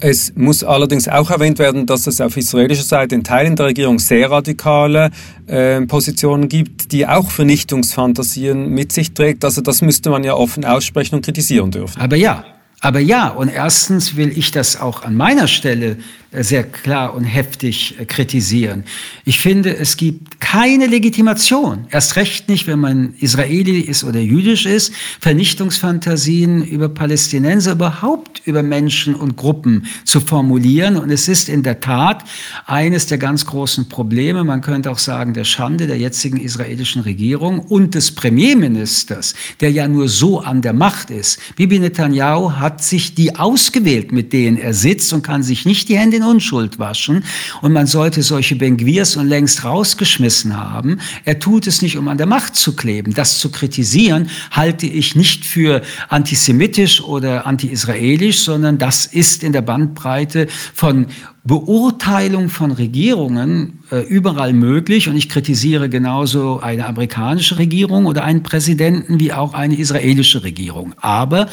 Es 0.00 0.32
muss 0.34 0.64
allerdings 0.64 1.06
auch 1.06 1.30
erwähnt 1.30 1.60
werden, 1.60 1.86
dass 1.86 2.06
es 2.06 2.20
auf 2.20 2.36
israelischer 2.36 2.82
Seite 2.82 3.14
in 3.14 3.22
Teilen 3.22 3.54
der 3.54 3.66
Regierung 3.66 4.00
sehr 4.00 4.30
radikale 4.30 5.10
äh, 5.46 5.82
Positionen 5.82 6.48
gibt, 6.48 6.90
die 6.90 7.06
auch 7.06 7.30
Vernichtungsfantasien 7.30 8.70
mit 8.70 8.90
sich 8.90 9.12
trägt. 9.12 9.44
Also 9.44 9.60
das 9.60 9.82
müsste 9.82 10.10
man 10.10 10.24
ja 10.24 10.34
offen 10.34 10.64
aussprechen 10.64 11.16
und 11.16 11.24
kritisieren 11.24 11.70
dürfen. 11.70 12.00
Aber 12.00 12.16
ja, 12.16 12.44
Aber 12.84 12.98
ja, 12.98 13.28
und 13.28 13.48
erstens 13.48 14.16
will 14.16 14.36
ich 14.36 14.50
das 14.50 14.80
auch 14.80 15.04
an 15.04 15.14
meiner 15.14 15.46
Stelle 15.46 15.98
sehr 16.40 16.64
klar 16.64 17.14
und 17.14 17.24
heftig 17.24 17.96
äh, 17.98 18.06
kritisieren. 18.06 18.84
Ich 19.24 19.40
finde, 19.40 19.76
es 19.76 19.98
gibt 19.98 20.40
keine 20.40 20.86
Legitimation, 20.86 21.86
erst 21.90 22.16
recht 22.16 22.48
nicht, 22.48 22.66
wenn 22.66 22.78
man 22.78 23.14
Israeli 23.20 23.80
ist 23.80 24.02
oder 24.02 24.20
jüdisch 24.20 24.64
ist, 24.64 24.94
Vernichtungsfantasien 25.20 26.64
über 26.64 26.88
Palästinenser, 26.88 27.72
überhaupt 27.72 28.42
über 28.46 28.62
Menschen 28.62 29.14
und 29.14 29.36
Gruppen 29.36 29.86
zu 30.04 30.20
formulieren. 30.20 30.96
Und 30.96 31.10
es 31.10 31.28
ist 31.28 31.50
in 31.50 31.62
der 31.62 31.80
Tat 31.80 32.24
eines 32.66 33.06
der 33.06 33.18
ganz 33.18 33.44
großen 33.44 33.90
Probleme, 33.90 34.42
man 34.42 34.62
könnte 34.62 34.90
auch 34.90 34.98
sagen, 34.98 35.34
der 35.34 35.44
Schande 35.44 35.86
der 35.86 35.98
jetzigen 35.98 36.38
israelischen 36.40 37.02
Regierung 37.02 37.60
und 37.60 37.94
des 37.94 38.14
Premierministers, 38.14 39.34
der 39.60 39.70
ja 39.70 39.86
nur 39.86 40.08
so 40.08 40.40
an 40.40 40.62
der 40.62 40.72
Macht 40.72 41.10
ist. 41.10 41.38
Bibi 41.56 41.78
Netanyahu 41.78 42.52
hat 42.52 42.82
sich 42.82 43.14
die 43.14 43.36
ausgewählt, 43.36 44.12
mit 44.12 44.32
denen 44.32 44.56
er 44.56 44.72
sitzt 44.72 45.12
und 45.12 45.22
kann 45.22 45.42
sich 45.42 45.66
nicht 45.66 45.90
die 45.90 45.98
Hände 45.98 46.21
in 46.22 46.28
Unschuld 46.28 46.78
waschen. 46.78 47.24
Und 47.60 47.72
man 47.72 47.86
sollte 47.86 48.22
solche 48.22 48.56
Benguirs 48.56 49.16
und 49.16 49.28
längst 49.28 49.64
rausgeschmissen 49.64 50.56
haben. 50.56 51.00
Er 51.24 51.38
tut 51.38 51.66
es 51.66 51.82
nicht, 51.82 51.98
um 51.98 52.08
an 52.08 52.18
der 52.18 52.26
Macht 52.26 52.56
zu 52.56 52.74
kleben. 52.74 53.14
Das 53.14 53.38
zu 53.38 53.50
kritisieren, 53.50 54.30
halte 54.50 54.86
ich 54.86 55.14
nicht 55.14 55.44
für 55.44 55.82
antisemitisch 56.08 57.02
oder 57.02 57.46
anti-israelisch, 57.46 58.40
sondern 58.40 58.78
das 58.78 59.06
ist 59.06 59.42
in 59.42 59.52
der 59.52 59.62
Bandbreite 59.62 60.48
von 60.74 61.06
Beurteilung 61.44 62.50
von 62.50 62.70
Regierungen 62.70 63.80
äh, 63.90 63.98
überall 63.98 64.52
möglich 64.52 65.08
und 65.08 65.16
ich 65.16 65.28
kritisiere 65.28 65.88
genauso 65.88 66.60
eine 66.60 66.86
amerikanische 66.86 67.58
Regierung 67.58 68.06
oder 68.06 68.22
einen 68.22 68.44
Präsidenten 68.44 69.18
wie 69.18 69.32
auch 69.32 69.52
eine 69.52 69.76
israelische 69.76 70.44
Regierung. 70.44 70.94
Aber 71.00 71.48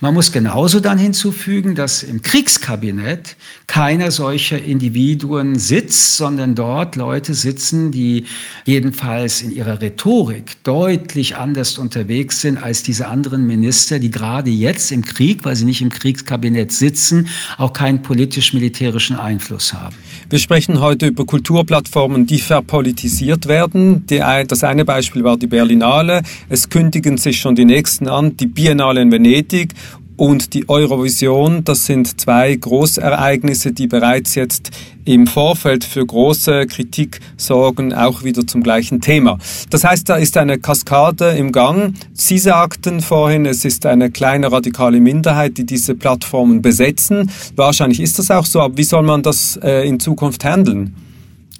man 0.00 0.14
muss 0.14 0.32
genauso 0.32 0.80
dann 0.80 0.96
hinzufügen, 0.96 1.74
dass 1.74 2.02
im 2.02 2.22
Kriegskabinett 2.22 3.36
keiner 3.66 4.10
solcher 4.10 4.62
Individuen 4.62 5.58
sitzt, 5.58 6.16
sondern 6.16 6.54
dort 6.54 6.96
Leute 6.96 7.34
sitzen, 7.34 7.92
die 7.92 8.24
jedenfalls 8.64 9.42
in 9.42 9.50
ihrer 9.50 9.82
Rhetorik 9.82 10.62
deutlich 10.64 11.36
anders 11.36 11.76
unterwegs 11.76 12.40
sind 12.40 12.62
als 12.62 12.82
diese 12.82 13.08
anderen 13.08 13.46
Minister, 13.46 13.98
die 13.98 14.10
gerade 14.10 14.50
jetzt 14.50 14.92
im 14.92 15.04
Krieg, 15.04 15.44
weil 15.44 15.56
sie 15.56 15.66
nicht 15.66 15.82
im 15.82 15.90
Kriegskabinett 15.90 16.72
sitzen, 16.72 17.28
auch 17.58 17.74
keinen 17.74 18.00
politisch-militärischen 18.02 19.16
Einfluss 19.26 19.74
haben. 19.74 19.96
Wir 20.30 20.38
sprechen 20.38 20.80
heute 20.80 21.06
über 21.06 21.26
Kulturplattformen, 21.26 22.26
die 22.26 22.38
verpolitisiert 22.38 23.46
werden. 23.46 24.06
Die, 24.06 24.22
das 24.46 24.64
eine 24.64 24.84
Beispiel 24.84 25.24
war 25.24 25.36
die 25.36 25.48
Berlinale. 25.48 26.22
Es 26.48 26.68
kündigen 26.68 27.18
sich 27.18 27.40
schon 27.40 27.56
die 27.56 27.64
nächsten 27.64 28.08
an, 28.08 28.36
die 28.36 28.46
Biennale 28.46 29.02
in 29.02 29.10
Venedig 29.10 29.74
und 30.16 30.54
die 30.54 30.68
Eurovision. 30.68 31.64
Das 31.64 31.86
sind 31.86 32.20
zwei 32.20 32.54
Großereignisse, 32.54 33.72
die 33.72 33.86
bereits 33.86 34.34
jetzt 34.34 34.70
im 35.04 35.26
Vorfeld 35.26 35.84
für 35.84 36.04
große 36.04 36.66
Kritik 36.66 37.20
sorgen, 37.36 37.94
auch 37.94 38.24
wieder 38.24 38.46
zum 38.46 38.62
gleichen 38.62 39.00
Thema. 39.00 39.38
Das 39.70 39.84
heißt, 39.84 40.08
da 40.08 40.16
ist 40.16 40.36
eine 40.36 40.58
Kaskade 40.58 41.30
im 41.30 41.52
Gang. 41.52 41.94
Sie 42.12 42.38
sagten 42.38 43.00
vorhin, 43.00 43.46
es 43.46 43.64
ist 43.64 43.86
eine 43.86 44.10
kleine 44.10 44.50
radikale 44.50 45.00
Minderheit, 45.00 45.58
die 45.58 45.64
diese 45.64 45.94
Plattformen 45.94 46.60
besetzen. 46.62 47.30
Wahrscheinlich 47.54 48.00
ist 48.00 48.18
das 48.18 48.30
auch 48.30 48.46
so, 48.46 48.60
aber 48.60 48.76
wie 48.76 48.84
soll 48.84 49.02
man 49.02 49.22
das 49.22 49.58
äh, 49.62 49.86
in 49.86 50.00
Zukunft 50.00 50.44
handeln? 50.44 50.94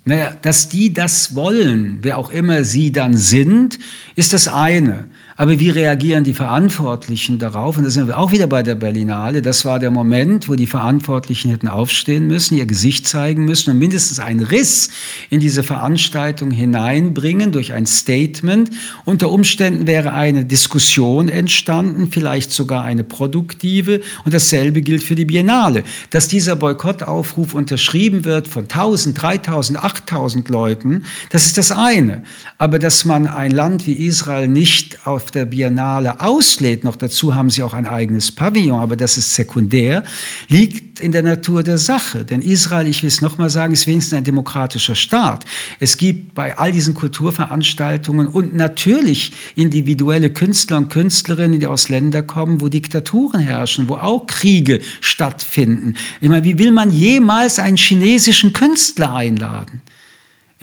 Naja, 0.09 0.37
dass 0.41 0.69
die 0.69 0.93
das 0.93 1.35
wollen, 1.35 1.99
wer 2.03 2.19
auch 2.19 2.31
immer 2.31 2.63
sie 2.63 2.93
dann 2.93 3.17
sind, 3.17 3.81
ist 4.15 4.33
das 4.33 4.47
eine. 4.47 5.07
Aber 5.39 5.61
wie 5.61 5.69
reagieren 5.69 6.25
die 6.25 6.33
Verantwortlichen 6.33 7.39
darauf? 7.39 7.77
Und 7.77 7.85
da 7.85 7.91
sind 7.91 8.07
wir 8.07 8.17
auch 8.17 8.33
wieder 8.33 8.47
bei 8.47 8.63
der 8.63 8.75
Berlinale. 8.75 9.43
Das 9.43 9.67
war 9.67 9.79
der 9.79 9.91
Moment, 9.91 10.49
wo 10.49 10.55
die 10.55 10.67
Verantwortlichen 10.67 11.51
hätten 11.51 11.69
aufstehen 11.69 12.27
müssen, 12.27 12.57
ihr 12.57 12.65
Gesicht 12.65 13.07
zeigen 13.07 13.45
müssen 13.45 13.73
und 13.73 13.79
mindestens 13.79 14.19
einen 14.19 14.43
Riss 14.43 14.89
in 15.29 15.41
diese 15.41 15.63
Veranstaltung 15.63 16.51
hineinbringen 16.51 17.53
durch 17.53 17.75
ein 17.75 17.85
Statement. 17.85 18.71
Unter 19.05 19.31
Umständen 19.31 19.87
wäre 19.87 20.15
eine 20.15 20.47
Diskussion 20.47 21.29
entstanden, 21.29 22.09
vielleicht 22.11 22.51
sogar 22.51 22.85
eine 22.85 23.05
produktive. 23.05 24.01
Und 24.25 24.33
dasselbe 24.33 24.81
gilt 24.81 25.03
für 25.03 25.17
die 25.17 25.27
Biennale. 25.27 25.85
Dass 26.09 26.29
dieser 26.29 26.57
Boykottaufruf 26.57 27.53
unterschrieben 27.53 28.25
wird 28.25 28.49
von 28.49 28.63
1000, 28.63 29.21
3000, 29.21 29.85
8000 29.85 30.49
Leuten, 30.49 31.05
das 31.29 31.45
ist 31.45 31.59
das 31.59 31.73
eine. 31.73 32.23
Aber 32.57 32.79
dass 32.79 33.05
man 33.05 33.27
ein 33.27 33.51
Land 33.51 33.87
wie 33.87 33.93
Israel 33.93 34.49
nicht 34.49 35.07
auf 35.07 35.26
der 35.31 35.45
Biennale 35.45 36.21
auslädt, 36.21 36.85
noch 36.85 36.97
dazu 36.97 37.35
haben 37.35 37.51
sie 37.51 37.63
auch 37.63 37.75
ein 37.75 37.87
eigenes 37.87 38.33
Pavillon, 38.33 38.81
aber 38.81 38.97
das 38.97 39.17
ist 39.19 39.35
sekundär, 39.35 40.05
liegt 40.49 41.01
in 41.01 41.13
der 41.13 41.23
Natur 41.23 41.63
der 41.63 41.79
Sache. 41.79 42.25
Denn 42.25 42.43
Israel, 42.43 42.87
ich 42.87 43.03
will 43.03 43.09
es 43.09 43.21
nochmal 43.21 43.51
sagen, 43.51 43.73
ist 43.73 43.87
wenigstens 43.87 44.17
ein 44.17 44.25
demokratischer 44.25 44.95
Staat. 44.95 45.45
Es 45.81 45.97
gibt 45.97 46.35
bei 46.35 46.57
all 46.57 46.73
diesen 46.73 46.95
Kulturveranstaltungen 46.95 48.29
und 48.29 48.55
natürlich 48.55 49.33
individuelle 49.55 50.31
Künstler 50.31 50.79
und 50.79 50.89
Künstlerinnen, 50.89 51.61
die 51.61 51.67
aus 51.67 51.89
Ländern 51.89 52.27
kommen, 52.27 52.61
wo 52.61 52.69
Diktaturen 52.69 53.41
herrschen, 53.41 53.89
wo 53.89 53.95
auch 53.95 54.27
Kriege 54.27 54.81
stattfinden. 55.01 55.95
Ich 56.21 56.29
meine, 56.29 56.45
wie 56.45 56.59
will 56.59 56.73
man 56.73 56.91
jemals 56.91 57.59
einen 57.59 57.77
chinesischen 57.77 58.53
Künstler 58.53 59.15
einladen? 59.15 59.83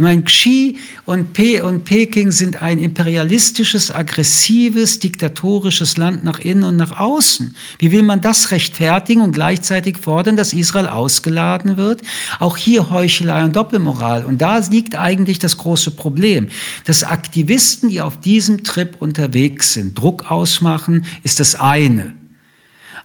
Ich 0.03 0.05
meine, 0.05 0.23
Xi 0.23 0.77
und, 1.05 1.31
P 1.31 1.61
und 1.61 1.85
Peking 1.85 2.31
sind 2.31 2.61
ein 2.61 2.77
imperialistisches, 2.77 3.89
aggressives, 3.89 4.99
diktatorisches 4.99 5.95
Land 5.95 6.25
nach 6.25 6.39
innen 6.39 6.63
und 6.63 6.75
nach 6.75 6.99
außen. 6.99 7.55
Wie 7.79 7.93
will 7.93 8.03
man 8.03 8.19
das 8.19 8.51
rechtfertigen 8.51 9.21
und 9.21 9.31
gleichzeitig 9.31 9.97
fordern, 9.97 10.35
dass 10.35 10.51
Israel 10.51 10.87
ausgeladen 10.87 11.77
wird? 11.77 12.01
Auch 12.41 12.57
hier 12.57 12.89
Heuchelei 12.89 13.45
und 13.45 13.55
Doppelmoral. 13.55 14.25
Und 14.25 14.41
da 14.41 14.57
liegt 14.57 14.97
eigentlich 14.97 15.39
das 15.39 15.57
große 15.57 15.91
Problem. 15.91 16.49
Dass 16.83 17.05
Aktivisten, 17.05 17.87
die 17.87 18.01
auf 18.01 18.19
diesem 18.19 18.65
Trip 18.65 18.97
unterwegs 18.99 19.71
sind, 19.71 19.97
Druck 19.97 20.29
ausmachen, 20.29 21.05
ist 21.23 21.39
das 21.39 21.55
eine. 21.55 22.13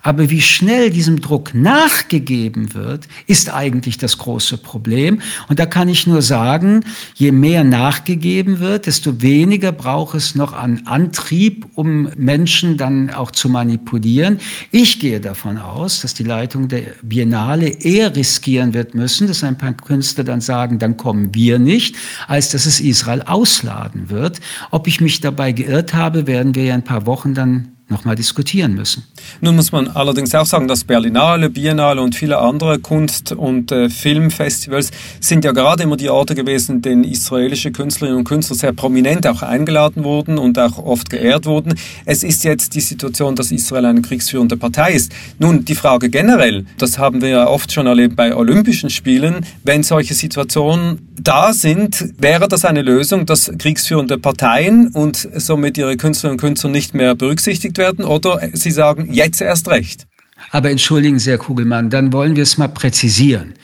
Aber 0.02 0.30
wie 0.30 0.40
schnell 0.40 0.90
diesem 0.90 1.20
Druck 1.20 1.54
nachgegeben 1.54 2.74
wird, 2.74 3.08
ist 3.26 3.52
eigentlich 3.52 3.98
das 3.98 4.18
große 4.18 4.58
Problem. 4.58 5.20
Und 5.48 5.58
da 5.58 5.66
kann 5.66 5.88
ich 5.88 6.06
nur 6.06 6.22
sagen, 6.22 6.84
je 7.14 7.32
mehr 7.32 7.64
nachgegeben 7.64 8.60
wird, 8.60 8.86
desto 8.86 9.20
weniger 9.22 9.72
braucht 9.72 10.14
es 10.14 10.34
noch 10.34 10.52
an 10.52 10.82
Antrieb, 10.86 11.66
um 11.74 12.08
Menschen 12.16 12.76
dann 12.76 13.10
auch 13.10 13.32
zu 13.32 13.48
manipulieren. 13.48 14.38
Ich 14.70 15.00
gehe 15.00 15.20
davon 15.20 15.58
aus, 15.58 16.00
dass 16.00 16.14
die 16.14 16.24
Leitung 16.24 16.68
der 16.68 16.82
Biennale 17.02 17.68
eher 17.68 18.14
riskieren 18.14 18.74
wird 18.74 18.94
müssen, 18.94 19.26
dass 19.26 19.42
ein 19.42 19.58
paar 19.58 19.72
Künstler 19.72 20.24
dann 20.24 20.40
sagen, 20.40 20.78
dann 20.78 20.96
kommen 20.96 21.34
wir 21.34 21.58
nicht, 21.58 21.96
als 22.28 22.50
dass 22.50 22.66
es 22.66 22.80
Israel 22.80 23.22
ausladen 23.22 24.10
wird. 24.10 24.40
Ob 24.70 24.86
ich 24.86 25.00
mich 25.00 25.20
dabei 25.20 25.52
geirrt 25.52 25.94
habe, 25.94 26.26
werden 26.26 26.54
wir 26.54 26.64
ja 26.64 26.74
in 26.74 26.80
ein 26.80 26.84
paar 26.84 27.06
Wochen 27.06 27.34
dann 27.34 27.72
nochmal 27.88 28.16
diskutieren 28.16 28.74
müssen. 28.74 29.04
Nun 29.40 29.56
muss 29.56 29.72
man 29.72 29.88
allerdings 29.88 30.34
auch 30.34 30.44
sagen, 30.44 30.68
dass 30.68 30.84
Berlinale, 30.84 31.48
Biennale 31.48 32.02
und 32.02 32.14
viele 32.14 32.38
andere 32.38 32.78
Kunst- 32.78 33.32
und 33.32 33.72
äh, 33.72 33.88
Filmfestivals 33.88 34.90
sind 35.20 35.44
ja 35.44 35.52
gerade 35.52 35.84
immer 35.84 35.96
die 35.96 36.10
Orte 36.10 36.34
gewesen, 36.34 36.82
denen 36.82 37.04
israelische 37.04 37.72
Künstlerinnen 37.72 38.18
und 38.18 38.24
Künstler 38.24 38.56
sehr 38.56 38.72
prominent 38.72 39.26
auch 39.26 39.42
eingeladen 39.42 40.04
wurden 40.04 40.38
und 40.38 40.58
auch 40.58 40.78
oft 40.78 41.08
geehrt 41.08 41.46
wurden. 41.46 41.74
Es 42.04 42.22
ist 42.22 42.44
jetzt 42.44 42.74
die 42.74 42.80
Situation, 42.80 43.36
dass 43.36 43.50
Israel 43.50 43.86
eine 43.86 44.02
kriegsführende 44.02 44.56
Partei 44.56 44.92
ist. 44.92 45.12
Nun, 45.38 45.64
die 45.64 45.74
Frage 45.74 46.10
generell, 46.10 46.66
das 46.76 46.98
haben 46.98 47.22
wir 47.22 47.28
ja 47.28 47.46
oft 47.46 47.72
schon 47.72 47.86
erlebt 47.86 48.16
bei 48.16 48.34
Olympischen 48.34 48.90
Spielen, 48.90 49.46
wenn 49.64 49.82
solche 49.82 50.14
Situationen 50.14 51.08
da 51.20 51.52
sind, 51.52 52.14
wäre 52.18 52.48
das 52.48 52.64
eine 52.64 52.82
Lösung, 52.82 53.26
dass 53.26 53.50
kriegsführende 53.58 54.18
Parteien 54.18 54.88
und 54.88 55.28
somit 55.34 55.76
ihre 55.78 55.96
Künstlerinnen 55.96 56.34
und 56.34 56.40
Künstler 56.40 56.70
nicht 56.70 56.94
mehr 56.94 57.14
berücksichtigt 57.14 57.77
werden 57.78 58.04
oder 58.04 58.40
Sie 58.52 58.70
sagen 58.70 59.12
jetzt 59.12 59.40
erst 59.40 59.68
recht. 59.68 60.06
Aber 60.50 60.70
entschuldigen 60.70 61.18
Sie, 61.18 61.30
Herr 61.30 61.38
Kugelmann, 61.38 61.90
dann 61.90 62.12
wollen 62.12 62.36
wir 62.36 62.42
es 62.42 62.58
mal 62.58 62.68
präzisieren. 62.68 63.54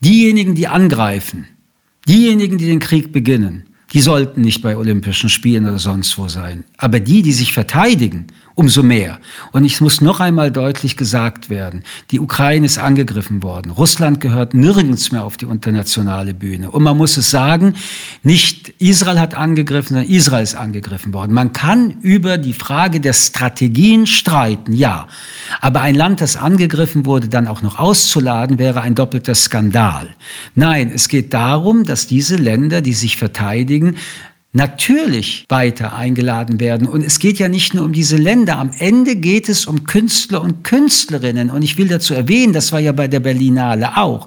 Diejenigen, 0.00 0.54
die 0.54 0.68
angreifen, 0.68 1.46
diejenigen, 2.08 2.58
die 2.58 2.66
den 2.66 2.78
Krieg 2.78 3.12
beginnen, 3.12 3.64
die 3.92 4.00
sollten 4.00 4.42
nicht 4.42 4.62
bei 4.62 4.76
Olympischen 4.76 5.28
Spielen 5.28 5.66
oder 5.66 5.78
sonst 5.78 6.16
wo 6.16 6.28
sein. 6.28 6.64
Aber 6.76 7.00
die, 7.00 7.22
die 7.22 7.32
sich 7.32 7.52
verteidigen, 7.52 8.28
umso 8.60 8.82
mehr. 8.82 9.20
Und 9.52 9.64
es 9.64 9.80
muss 9.80 10.02
noch 10.02 10.20
einmal 10.20 10.50
deutlich 10.50 10.98
gesagt 10.98 11.48
werden, 11.48 11.82
die 12.10 12.20
Ukraine 12.20 12.66
ist 12.66 12.78
angegriffen 12.78 13.42
worden. 13.42 13.72
Russland 13.72 14.20
gehört 14.20 14.52
nirgends 14.52 15.12
mehr 15.12 15.24
auf 15.24 15.38
die 15.38 15.46
internationale 15.46 16.34
Bühne. 16.34 16.70
Und 16.70 16.82
man 16.82 16.98
muss 16.98 17.16
es 17.16 17.30
sagen, 17.30 17.72
nicht 18.22 18.68
Israel 18.78 19.18
hat 19.18 19.34
angegriffen, 19.34 19.94
sondern 19.94 20.10
Israel 20.10 20.42
ist 20.42 20.56
angegriffen 20.56 21.14
worden. 21.14 21.32
Man 21.32 21.54
kann 21.54 22.02
über 22.02 22.36
die 22.36 22.52
Frage 22.52 23.00
der 23.00 23.14
Strategien 23.14 24.06
streiten, 24.06 24.74
ja. 24.74 25.08
Aber 25.62 25.80
ein 25.80 25.94
Land, 25.94 26.20
das 26.20 26.36
angegriffen 26.36 27.06
wurde, 27.06 27.28
dann 27.28 27.48
auch 27.48 27.62
noch 27.62 27.78
auszuladen, 27.78 28.58
wäre 28.58 28.82
ein 28.82 28.94
doppelter 28.94 29.34
Skandal. 29.34 30.10
Nein, 30.54 30.92
es 30.94 31.08
geht 31.08 31.32
darum, 31.32 31.84
dass 31.84 32.06
diese 32.06 32.36
Länder, 32.36 32.82
die 32.82 32.92
sich 32.92 33.16
verteidigen, 33.16 33.96
natürlich 34.52 35.44
weiter 35.48 35.94
eingeladen 35.94 36.58
werden. 36.58 36.88
Und 36.88 37.04
es 37.04 37.18
geht 37.18 37.38
ja 37.38 37.48
nicht 37.48 37.74
nur 37.74 37.84
um 37.84 37.92
diese 37.92 38.16
Länder. 38.16 38.58
Am 38.58 38.72
Ende 38.78 39.16
geht 39.16 39.48
es 39.48 39.66
um 39.66 39.84
Künstler 39.84 40.42
und 40.42 40.64
Künstlerinnen. 40.64 41.50
Und 41.50 41.62
ich 41.62 41.78
will 41.78 41.88
dazu 41.88 42.14
erwähnen, 42.14 42.52
das 42.52 42.72
war 42.72 42.80
ja 42.80 42.92
bei 42.92 43.06
der 43.06 43.20
Berlinale 43.20 43.96
auch. 43.96 44.26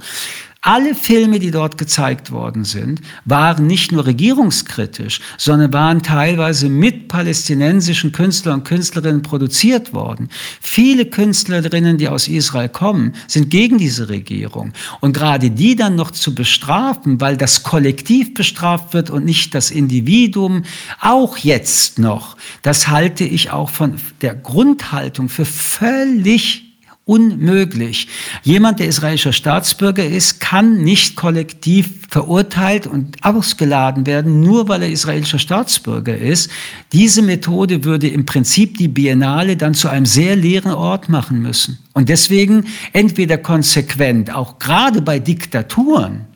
Alle 0.66 0.96
Filme, 0.96 1.40
die 1.40 1.52
dort 1.52 1.78
gezeigt 1.78 2.32
worden 2.32 2.64
sind, 2.64 3.02
waren 3.26 3.68
nicht 3.68 3.92
nur 3.92 4.06
regierungskritisch, 4.06 5.20
sondern 5.38 5.74
waren 5.74 6.04
teilweise 6.04 6.70
mit 6.70 7.10
palästinensischen 7.10 8.14
Künstlern 8.14 8.60
und 8.60 8.64
Künstlerinnen 8.64 9.24
produziert 9.24 9.92
worden. 9.92 10.30
Viele 10.62 11.06
Künstlerinnen, 11.06 11.98
die 11.98 12.08
aus 12.08 12.30
Israel 12.30 12.70
kommen, 12.70 13.12
sind 13.28 13.50
gegen 13.50 13.78
diese 13.78 14.08
Regierung. 14.08 14.72
Und 15.02 15.12
gerade 15.12 15.52
die 15.52 15.76
dann 15.76 15.98
noch 15.98 16.12
zu 16.12 16.34
bestrafen, 16.34 17.20
weil 17.20 17.36
das 17.36 17.64
Kollektiv 17.64 18.34
bestraft 18.34 18.94
wird 18.94 19.10
und 19.10 19.26
nicht 19.26 19.54
das 19.54 19.70
Individuum, 19.70 20.64
auch 21.02 21.36
jetzt 21.36 22.00
noch, 22.00 22.38
das 22.62 22.88
halte 22.88 23.26
ich 23.26 23.52
auch 23.52 23.70
von 23.70 23.96
der 24.22 24.34
Grundhaltung 24.34 25.28
für 25.28 25.44
völlig 25.44 26.73
Unmöglich. 27.06 28.08
Jemand, 28.44 28.80
der 28.80 28.88
israelischer 28.88 29.34
Staatsbürger 29.34 30.06
ist, 30.06 30.40
kann 30.40 30.84
nicht 30.84 31.18
kollektiv 31.18 31.90
verurteilt 32.10 32.88
und 32.88 33.18
ausgeladen 33.22 34.06
werden, 34.06 34.40
nur 34.40 34.70
weil 34.70 34.84
er 34.84 34.90
israelischer 34.90 35.40
Staatsbürger 35.40 36.18
ist. 36.18 36.50
Diese 36.94 37.22
Methode 37.22 37.84
würde 37.84 38.08
im 38.08 38.26
Prinzip 38.26 38.78
die 38.78 38.88
Biennale 38.88 39.58
dann 39.58 39.74
zu 39.74 39.90
einem 39.90 40.06
sehr 40.06 40.38
leeren 40.38 40.72
Ort 40.72 41.10
machen 41.10 41.42
müssen. 41.42 41.78
Und 41.92 42.08
deswegen 42.08 42.68
entweder 42.94 43.38
konsequent, 43.38 44.34
auch 44.34 44.58
gerade 44.58 45.02
bei 45.02 45.20
Diktaturen, 45.20 46.28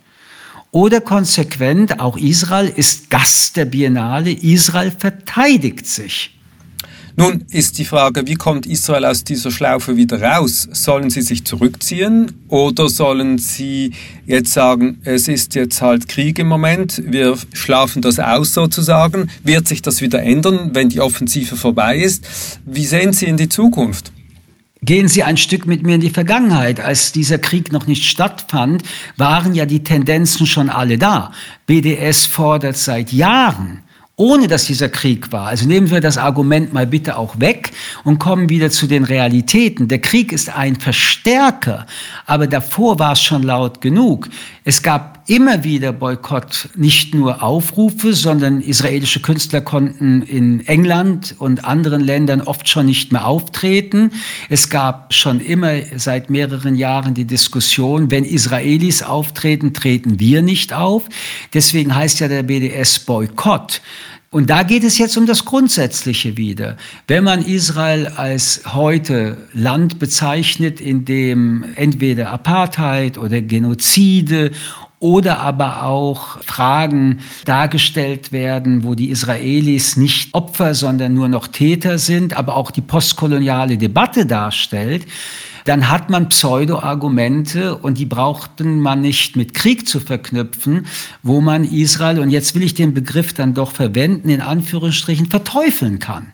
oder 0.71 0.99
konsequent, 0.99 2.01
auch 2.01 2.17
Israel 2.17 2.67
ist 2.67 3.09
Gast 3.09 3.55
der 3.55 3.65
Biennale, 3.65 4.31
Israel 4.31 4.91
verteidigt 4.91 5.87
sich. 5.87 6.36
Nun 7.19 7.45
ist 7.49 7.79
die 7.79 7.85
Frage, 7.85 8.27
wie 8.27 8.35
kommt 8.35 8.67
Israel 8.67 9.03
aus 9.03 9.23
dieser 9.23 9.49
Schlaufe 9.49 9.97
wieder 9.97 10.21
raus? 10.21 10.69
Sollen 10.71 11.09
sie 11.09 11.23
sich 11.23 11.45
zurückziehen 11.45 12.45
oder 12.47 12.89
sollen 12.89 13.39
sie 13.39 13.93
jetzt 14.27 14.53
sagen, 14.53 15.01
es 15.03 15.27
ist 15.27 15.55
jetzt 15.55 15.81
halt 15.81 16.07
Krieg 16.07 16.37
im 16.37 16.47
Moment, 16.47 17.01
wir 17.03 17.35
schlafen 17.53 18.03
das 18.03 18.19
aus 18.19 18.53
sozusagen? 18.53 19.31
Wird 19.43 19.67
sich 19.67 19.81
das 19.81 20.01
wieder 20.01 20.21
ändern, 20.21 20.69
wenn 20.73 20.89
die 20.89 21.01
Offensive 21.01 21.55
vorbei 21.55 21.97
ist? 21.97 22.59
Wie 22.67 22.85
sehen 22.85 23.13
Sie 23.13 23.25
in 23.25 23.37
die 23.37 23.49
Zukunft? 23.49 24.11
Gehen 24.83 25.07
Sie 25.07 25.23
ein 25.23 25.37
Stück 25.37 25.65
mit 25.65 25.81
mir 25.81 25.95
in 25.95 26.01
die 26.01 26.11
Vergangenheit. 26.11 26.79
Als 26.79 27.13
dieser 27.13 27.39
Krieg 27.39 27.71
noch 27.71 27.87
nicht 27.87 28.05
stattfand, 28.05 28.83
waren 29.15 29.55
ja 29.55 29.65
die 29.65 29.83
Tendenzen 29.83 30.45
schon 30.45 30.69
alle 30.69 30.99
da. 30.99 31.31
BDS 31.65 32.27
fordert 32.27 32.77
seit 32.77 33.11
Jahren 33.11 33.81
ohne 34.19 34.47
dass 34.47 34.65
dieser 34.65 34.89
Krieg 34.89 35.31
war. 35.31 35.45
Also 35.45 35.67
nehmen 35.67 35.91
wir 35.91 36.01
das 36.01 36.17
Argument 36.17 36.73
mal 36.73 36.87
bitte 36.87 37.17
auch 37.17 37.39
weg 37.39 37.71
und 38.03 38.17
kommen 38.17 38.49
wieder 38.49 38.71
zu 38.71 38.87
den 38.87 39.03
Realitäten. 39.03 39.87
Der 39.87 39.99
Krieg 39.99 40.31
ist 40.31 40.49
ein 40.49 40.75
Verstärker, 40.75 41.85
aber 42.25 42.47
davor 42.47 42.97
war 42.97 43.11
es 43.11 43.21
schon 43.21 43.43
laut 43.43 43.79
genug. 43.79 44.27
Es 44.69 44.81
gab 44.81 45.23
immer 45.27 45.63
wieder 45.63 45.93
Boykott, 45.93 46.67
nicht 46.75 47.15
nur 47.15 47.41
Aufrufe, 47.41 48.13
sondern 48.13 48.59
israelische 48.59 49.21
Künstler 49.21 49.61
konnten 49.61 50.23
in 50.23 50.67
England 50.67 51.35
und 51.39 51.63
anderen 51.63 52.01
Ländern 52.01 52.41
oft 52.41 52.67
schon 52.67 52.87
nicht 52.87 53.13
mehr 53.13 53.25
auftreten. 53.25 54.11
Es 54.49 54.69
gab 54.69 55.13
schon 55.13 55.39
immer 55.39 55.71
seit 55.95 56.29
mehreren 56.29 56.75
Jahren 56.75 57.13
die 57.13 57.23
Diskussion, 57.23 58.11
wenn 58.11 58.25
Israelis 58.25 59.03
auftreten, 59.03 59.73
treten 59.73 60.19
wir 60.19 60.41
nicht 60.41 60.73
auf. 60.73 61.03
Deswegen 61.53 61.95
heißt 61.95 62.19
ja 62.19 62.27
der 62.27 62.43
BDS 62.43 62.99
Boykott. 62.99 63.81
Und 64.29 64.49
da 64.49 64.63
geht 64.63 64.83
es 64.83 64.97
jetzt 64.97 65.17
um 65.17 65.25
das 65.25 65.45
Grundsätzliche 65.45 66.35
wieder. 66.35 66.75
Wenn 67.07 67.23
man 67.23 67.45
Israel 67.45 68.07
als 68.07 68.61
heute 68.73 69.37
Land 69.53 69.99
bezeichnet, 69.99 70.81
in 70.81 71.05
dem 71.05 71.63
entweder 71.75 72.31
Apartheid 72.31 73.17
oder 73.17 73.41
Genozide 73.41 74.51
oder 74.99 75.39
aber 75.39 75.83
auch 75.83 76.41
Fragen 76.43 77.19
dargestellt 77.45 78.31
werden, 78.31 78.83
wo 78.83 78.95
die 78.95 79.11
Israelis 79.11 79.95
nicht 79.95 80.33
Opfer, 80.33 80.73
sondern 80.73 81.13
nur 81.13 81.29
noch 81.29 81.47
Täter 81.47 81.97
sind, 81.97 82.35
aber 82.35 82.57
auch 82.57 82.71
die 82.71 82.81
postkoloniale 82.81 83.77
Debatte 83.77 84.25
darstellt, 84.25 85.05
dann 85.67 85.89
hat 85.89 86.09
man 86.09 86.29
Pseudo-Argumente 86.29 87.75
und 87.75 87.97
die 87.97 88.05
brauchten 88.05 88.79
man 88.79 89.01
nicht 89.01 89.35
mit 89.35 89.53
Krieg 89.53 89.87
zu 89.87 89.99
verknüpfen, 89.99 90.85
wo 91.23 91.41
man 91.41 91.65
Israel, 91.65 92.19
und 92.19 92.29
jetzt 92.29 92.55
will 92.55 92.63
ich 92.63 92.73
den 92.73 92.93
Begriff 92.93 93.33
dann 93.33 93.53
doch 93.53 93.71
verwenden, 93.71 94.29
in 94.29 94.39
Anführungsstrichen 94.39 95.25
verteufeln 95.25 95.99
kann. 95.99 96.31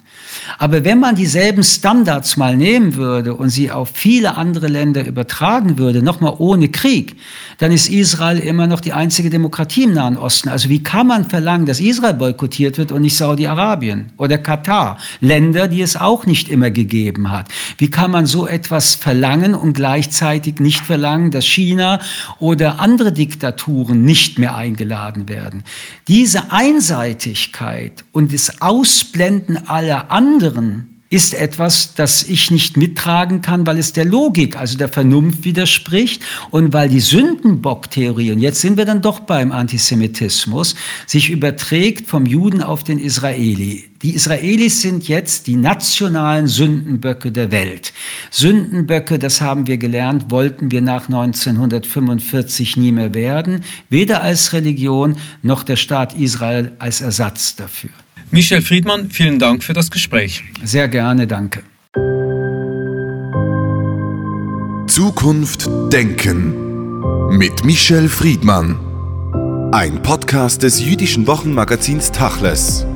Aber 0.57 0.83
wenn 0.83 0.99
man 0.99 1.15
dieselben 1.15 1.63
Standards 1.63 2.37
mal 2.37 2.55
nehmen 2.55 2.95
würde 2.95 3.35
und 3.35 3.49
sie 3.49 3.71
auf 3.71 3.91
viele 3.93 4.35
andere 4.37 4.67
Länder 4.67 5.05
übertragen 5.05 5.77
würde, 5.77 6.01
nochmal 6.01 6.35
ohne 6.37 6.69
Krieg, 6.69 7.15
dann 7.57 7.71
ist 7.71 7.89
Israel 7.89 8.39
immer 8.39 8.67
noch 8.67 8.81
die 8.81 8.93
einzige 8.93 9.29
Demokratie 9.29 9.83
im 9.83 9.93
Nahen 9.93 10.17
Osten. 10.17 10.49
Also 10.49 10.69
wie 10.69 10.83
kann 10.83 11.07
man 11.07 11.25
verlangen, 11.25 11.65
dass 11.65 11.79
Israel 11.79 12.13
boykottiert 12.13 12.77
wird 12.77 12.91
und 12.91 13.01
nicht 13.01 13.17
Saudi-Arabien 13.17 14.11
oder 14.17 14.37
Katar? 14.37 14.97
Länder, 15.21 15.67
die 15.67 15.81
es 15.81 15.95
auch 15.95 16.25
nicht 16.25 16.49
immer 16.49 16.71
gegeben 16.71 17.31
hat. 17.31 17.47
Wie 17.77 17.89
kann 17.89 18.11
man 18.11 18.25
so 18.25 18.47
etwas 18.47 18.95
verlangen 18.95 19.55
und 19.55 19.73
gleichzeitig 19.73 20.59
nicht 20.59 20.81
verlangen, 20.81 21.31
dass 21.31 21.45
China 21.45 21.99
oder 22.39 22.79
andere 22.79 23.11
Diktaturen 23.11 24.03
nicht 24.03 24.39
mehr 24.39 24.55
eingeladen 24.55 25.29
werden? 25.29 25.63
Diese 26.07 26.51
Einseitigkeit 26.51 28.03
und 28.11 28.33
das 28.33 28.61
Ausblenden 28.61 29.67
aller 29.67 30.11
anderen 30.33 30.93
ist 31.13 31.35
etwas, 31.35 31.93
das 31.93 32.23
ich 32.23 32.49
nicht 32.49 32.75
mittragen 32.75 33.43
kann, 33.43 33.67
weil 33.67 33.77
es 33.77 33.93
der 33.93 34.03
Logik, 34.03 34.57
also 34.57 34.79
der 34.79 34.89
Vernunft 34.89 35.43
widerspricht 35.43 36.23
und 36.49 36.73
weil 36.73 36.89
die 36.89 37.01
Sündenbock-Theorie, 37.01 38.31
und 38.31 38.39
jetzt 38.39 38.61
sind 38.61 38.77
wir 38.77 38.85
dann 38.85 39.03
doch 39.03 39.19
beim 39.19 39.51
Antisemitismus, 39.51 40.73
sich 41.05 41.29
überträgt 41.29 42.07
vom 42.09 42.25
Juden 42.25 42.63
auf 42.63 42.83
den 42.83 42.97
Israeli. 42.97 43.83
Die 44.01 44.15
Israelis 44.15 44.81
sind 44.81 45.07
jetzt 45.07 45.45
die 45.45 45.55
nationalen 45.55 46.47
Sündenböcke 46.47 47.31
der 47.31 47.51
Welt. 47.51 47.93
Sündenböcke, 48.31 49.19
das 49.19 49.39
haben 49.39 49.67
wir 49.67 49.77
gelernt, 49.77 50.31
wollten 50.31 50.71
wir 50.71 50.81
nach 50.81 51.09
1945 51.09 52.75
nie 52.75 52.91
mehr 52.91 53.13
werden, 53.13 53.63
weder 53.87 54.23
als 54.23 54.51
Religion 54.51 55.15
noch 55.43 55.61
der 55.61 55.75
Staat 55.75 56.17
Israel 56.17 56.71
als 56.79 57.01
Ersatz 57.01 57.55
dafür. 57.55 57.91
Michel 58.33 58.63
Friedmann, 58.63 59.11
vielen 59.11 59.37
Dank 59.37 59.63
für 59.63 59.73
das 59.73 59.91
Gespräch. 59.91 60.43
Sehr 60.63 60.87
gerne, 60.87 61.27
danke. 61.27 61.61
Zukunft 64.87 65.69
Denken 65.93 67.29
mit 67.37 67.63
Michel 67.63 68.09
Friedmann. 68.09 68.79
Ein 69.71 70.01
Podcast 70.01 70.63
des 70.63 70.83
jüdischen 70.83 71.27
Wochenmagazins 71.27 72.11
Tachles. 72.11 72.87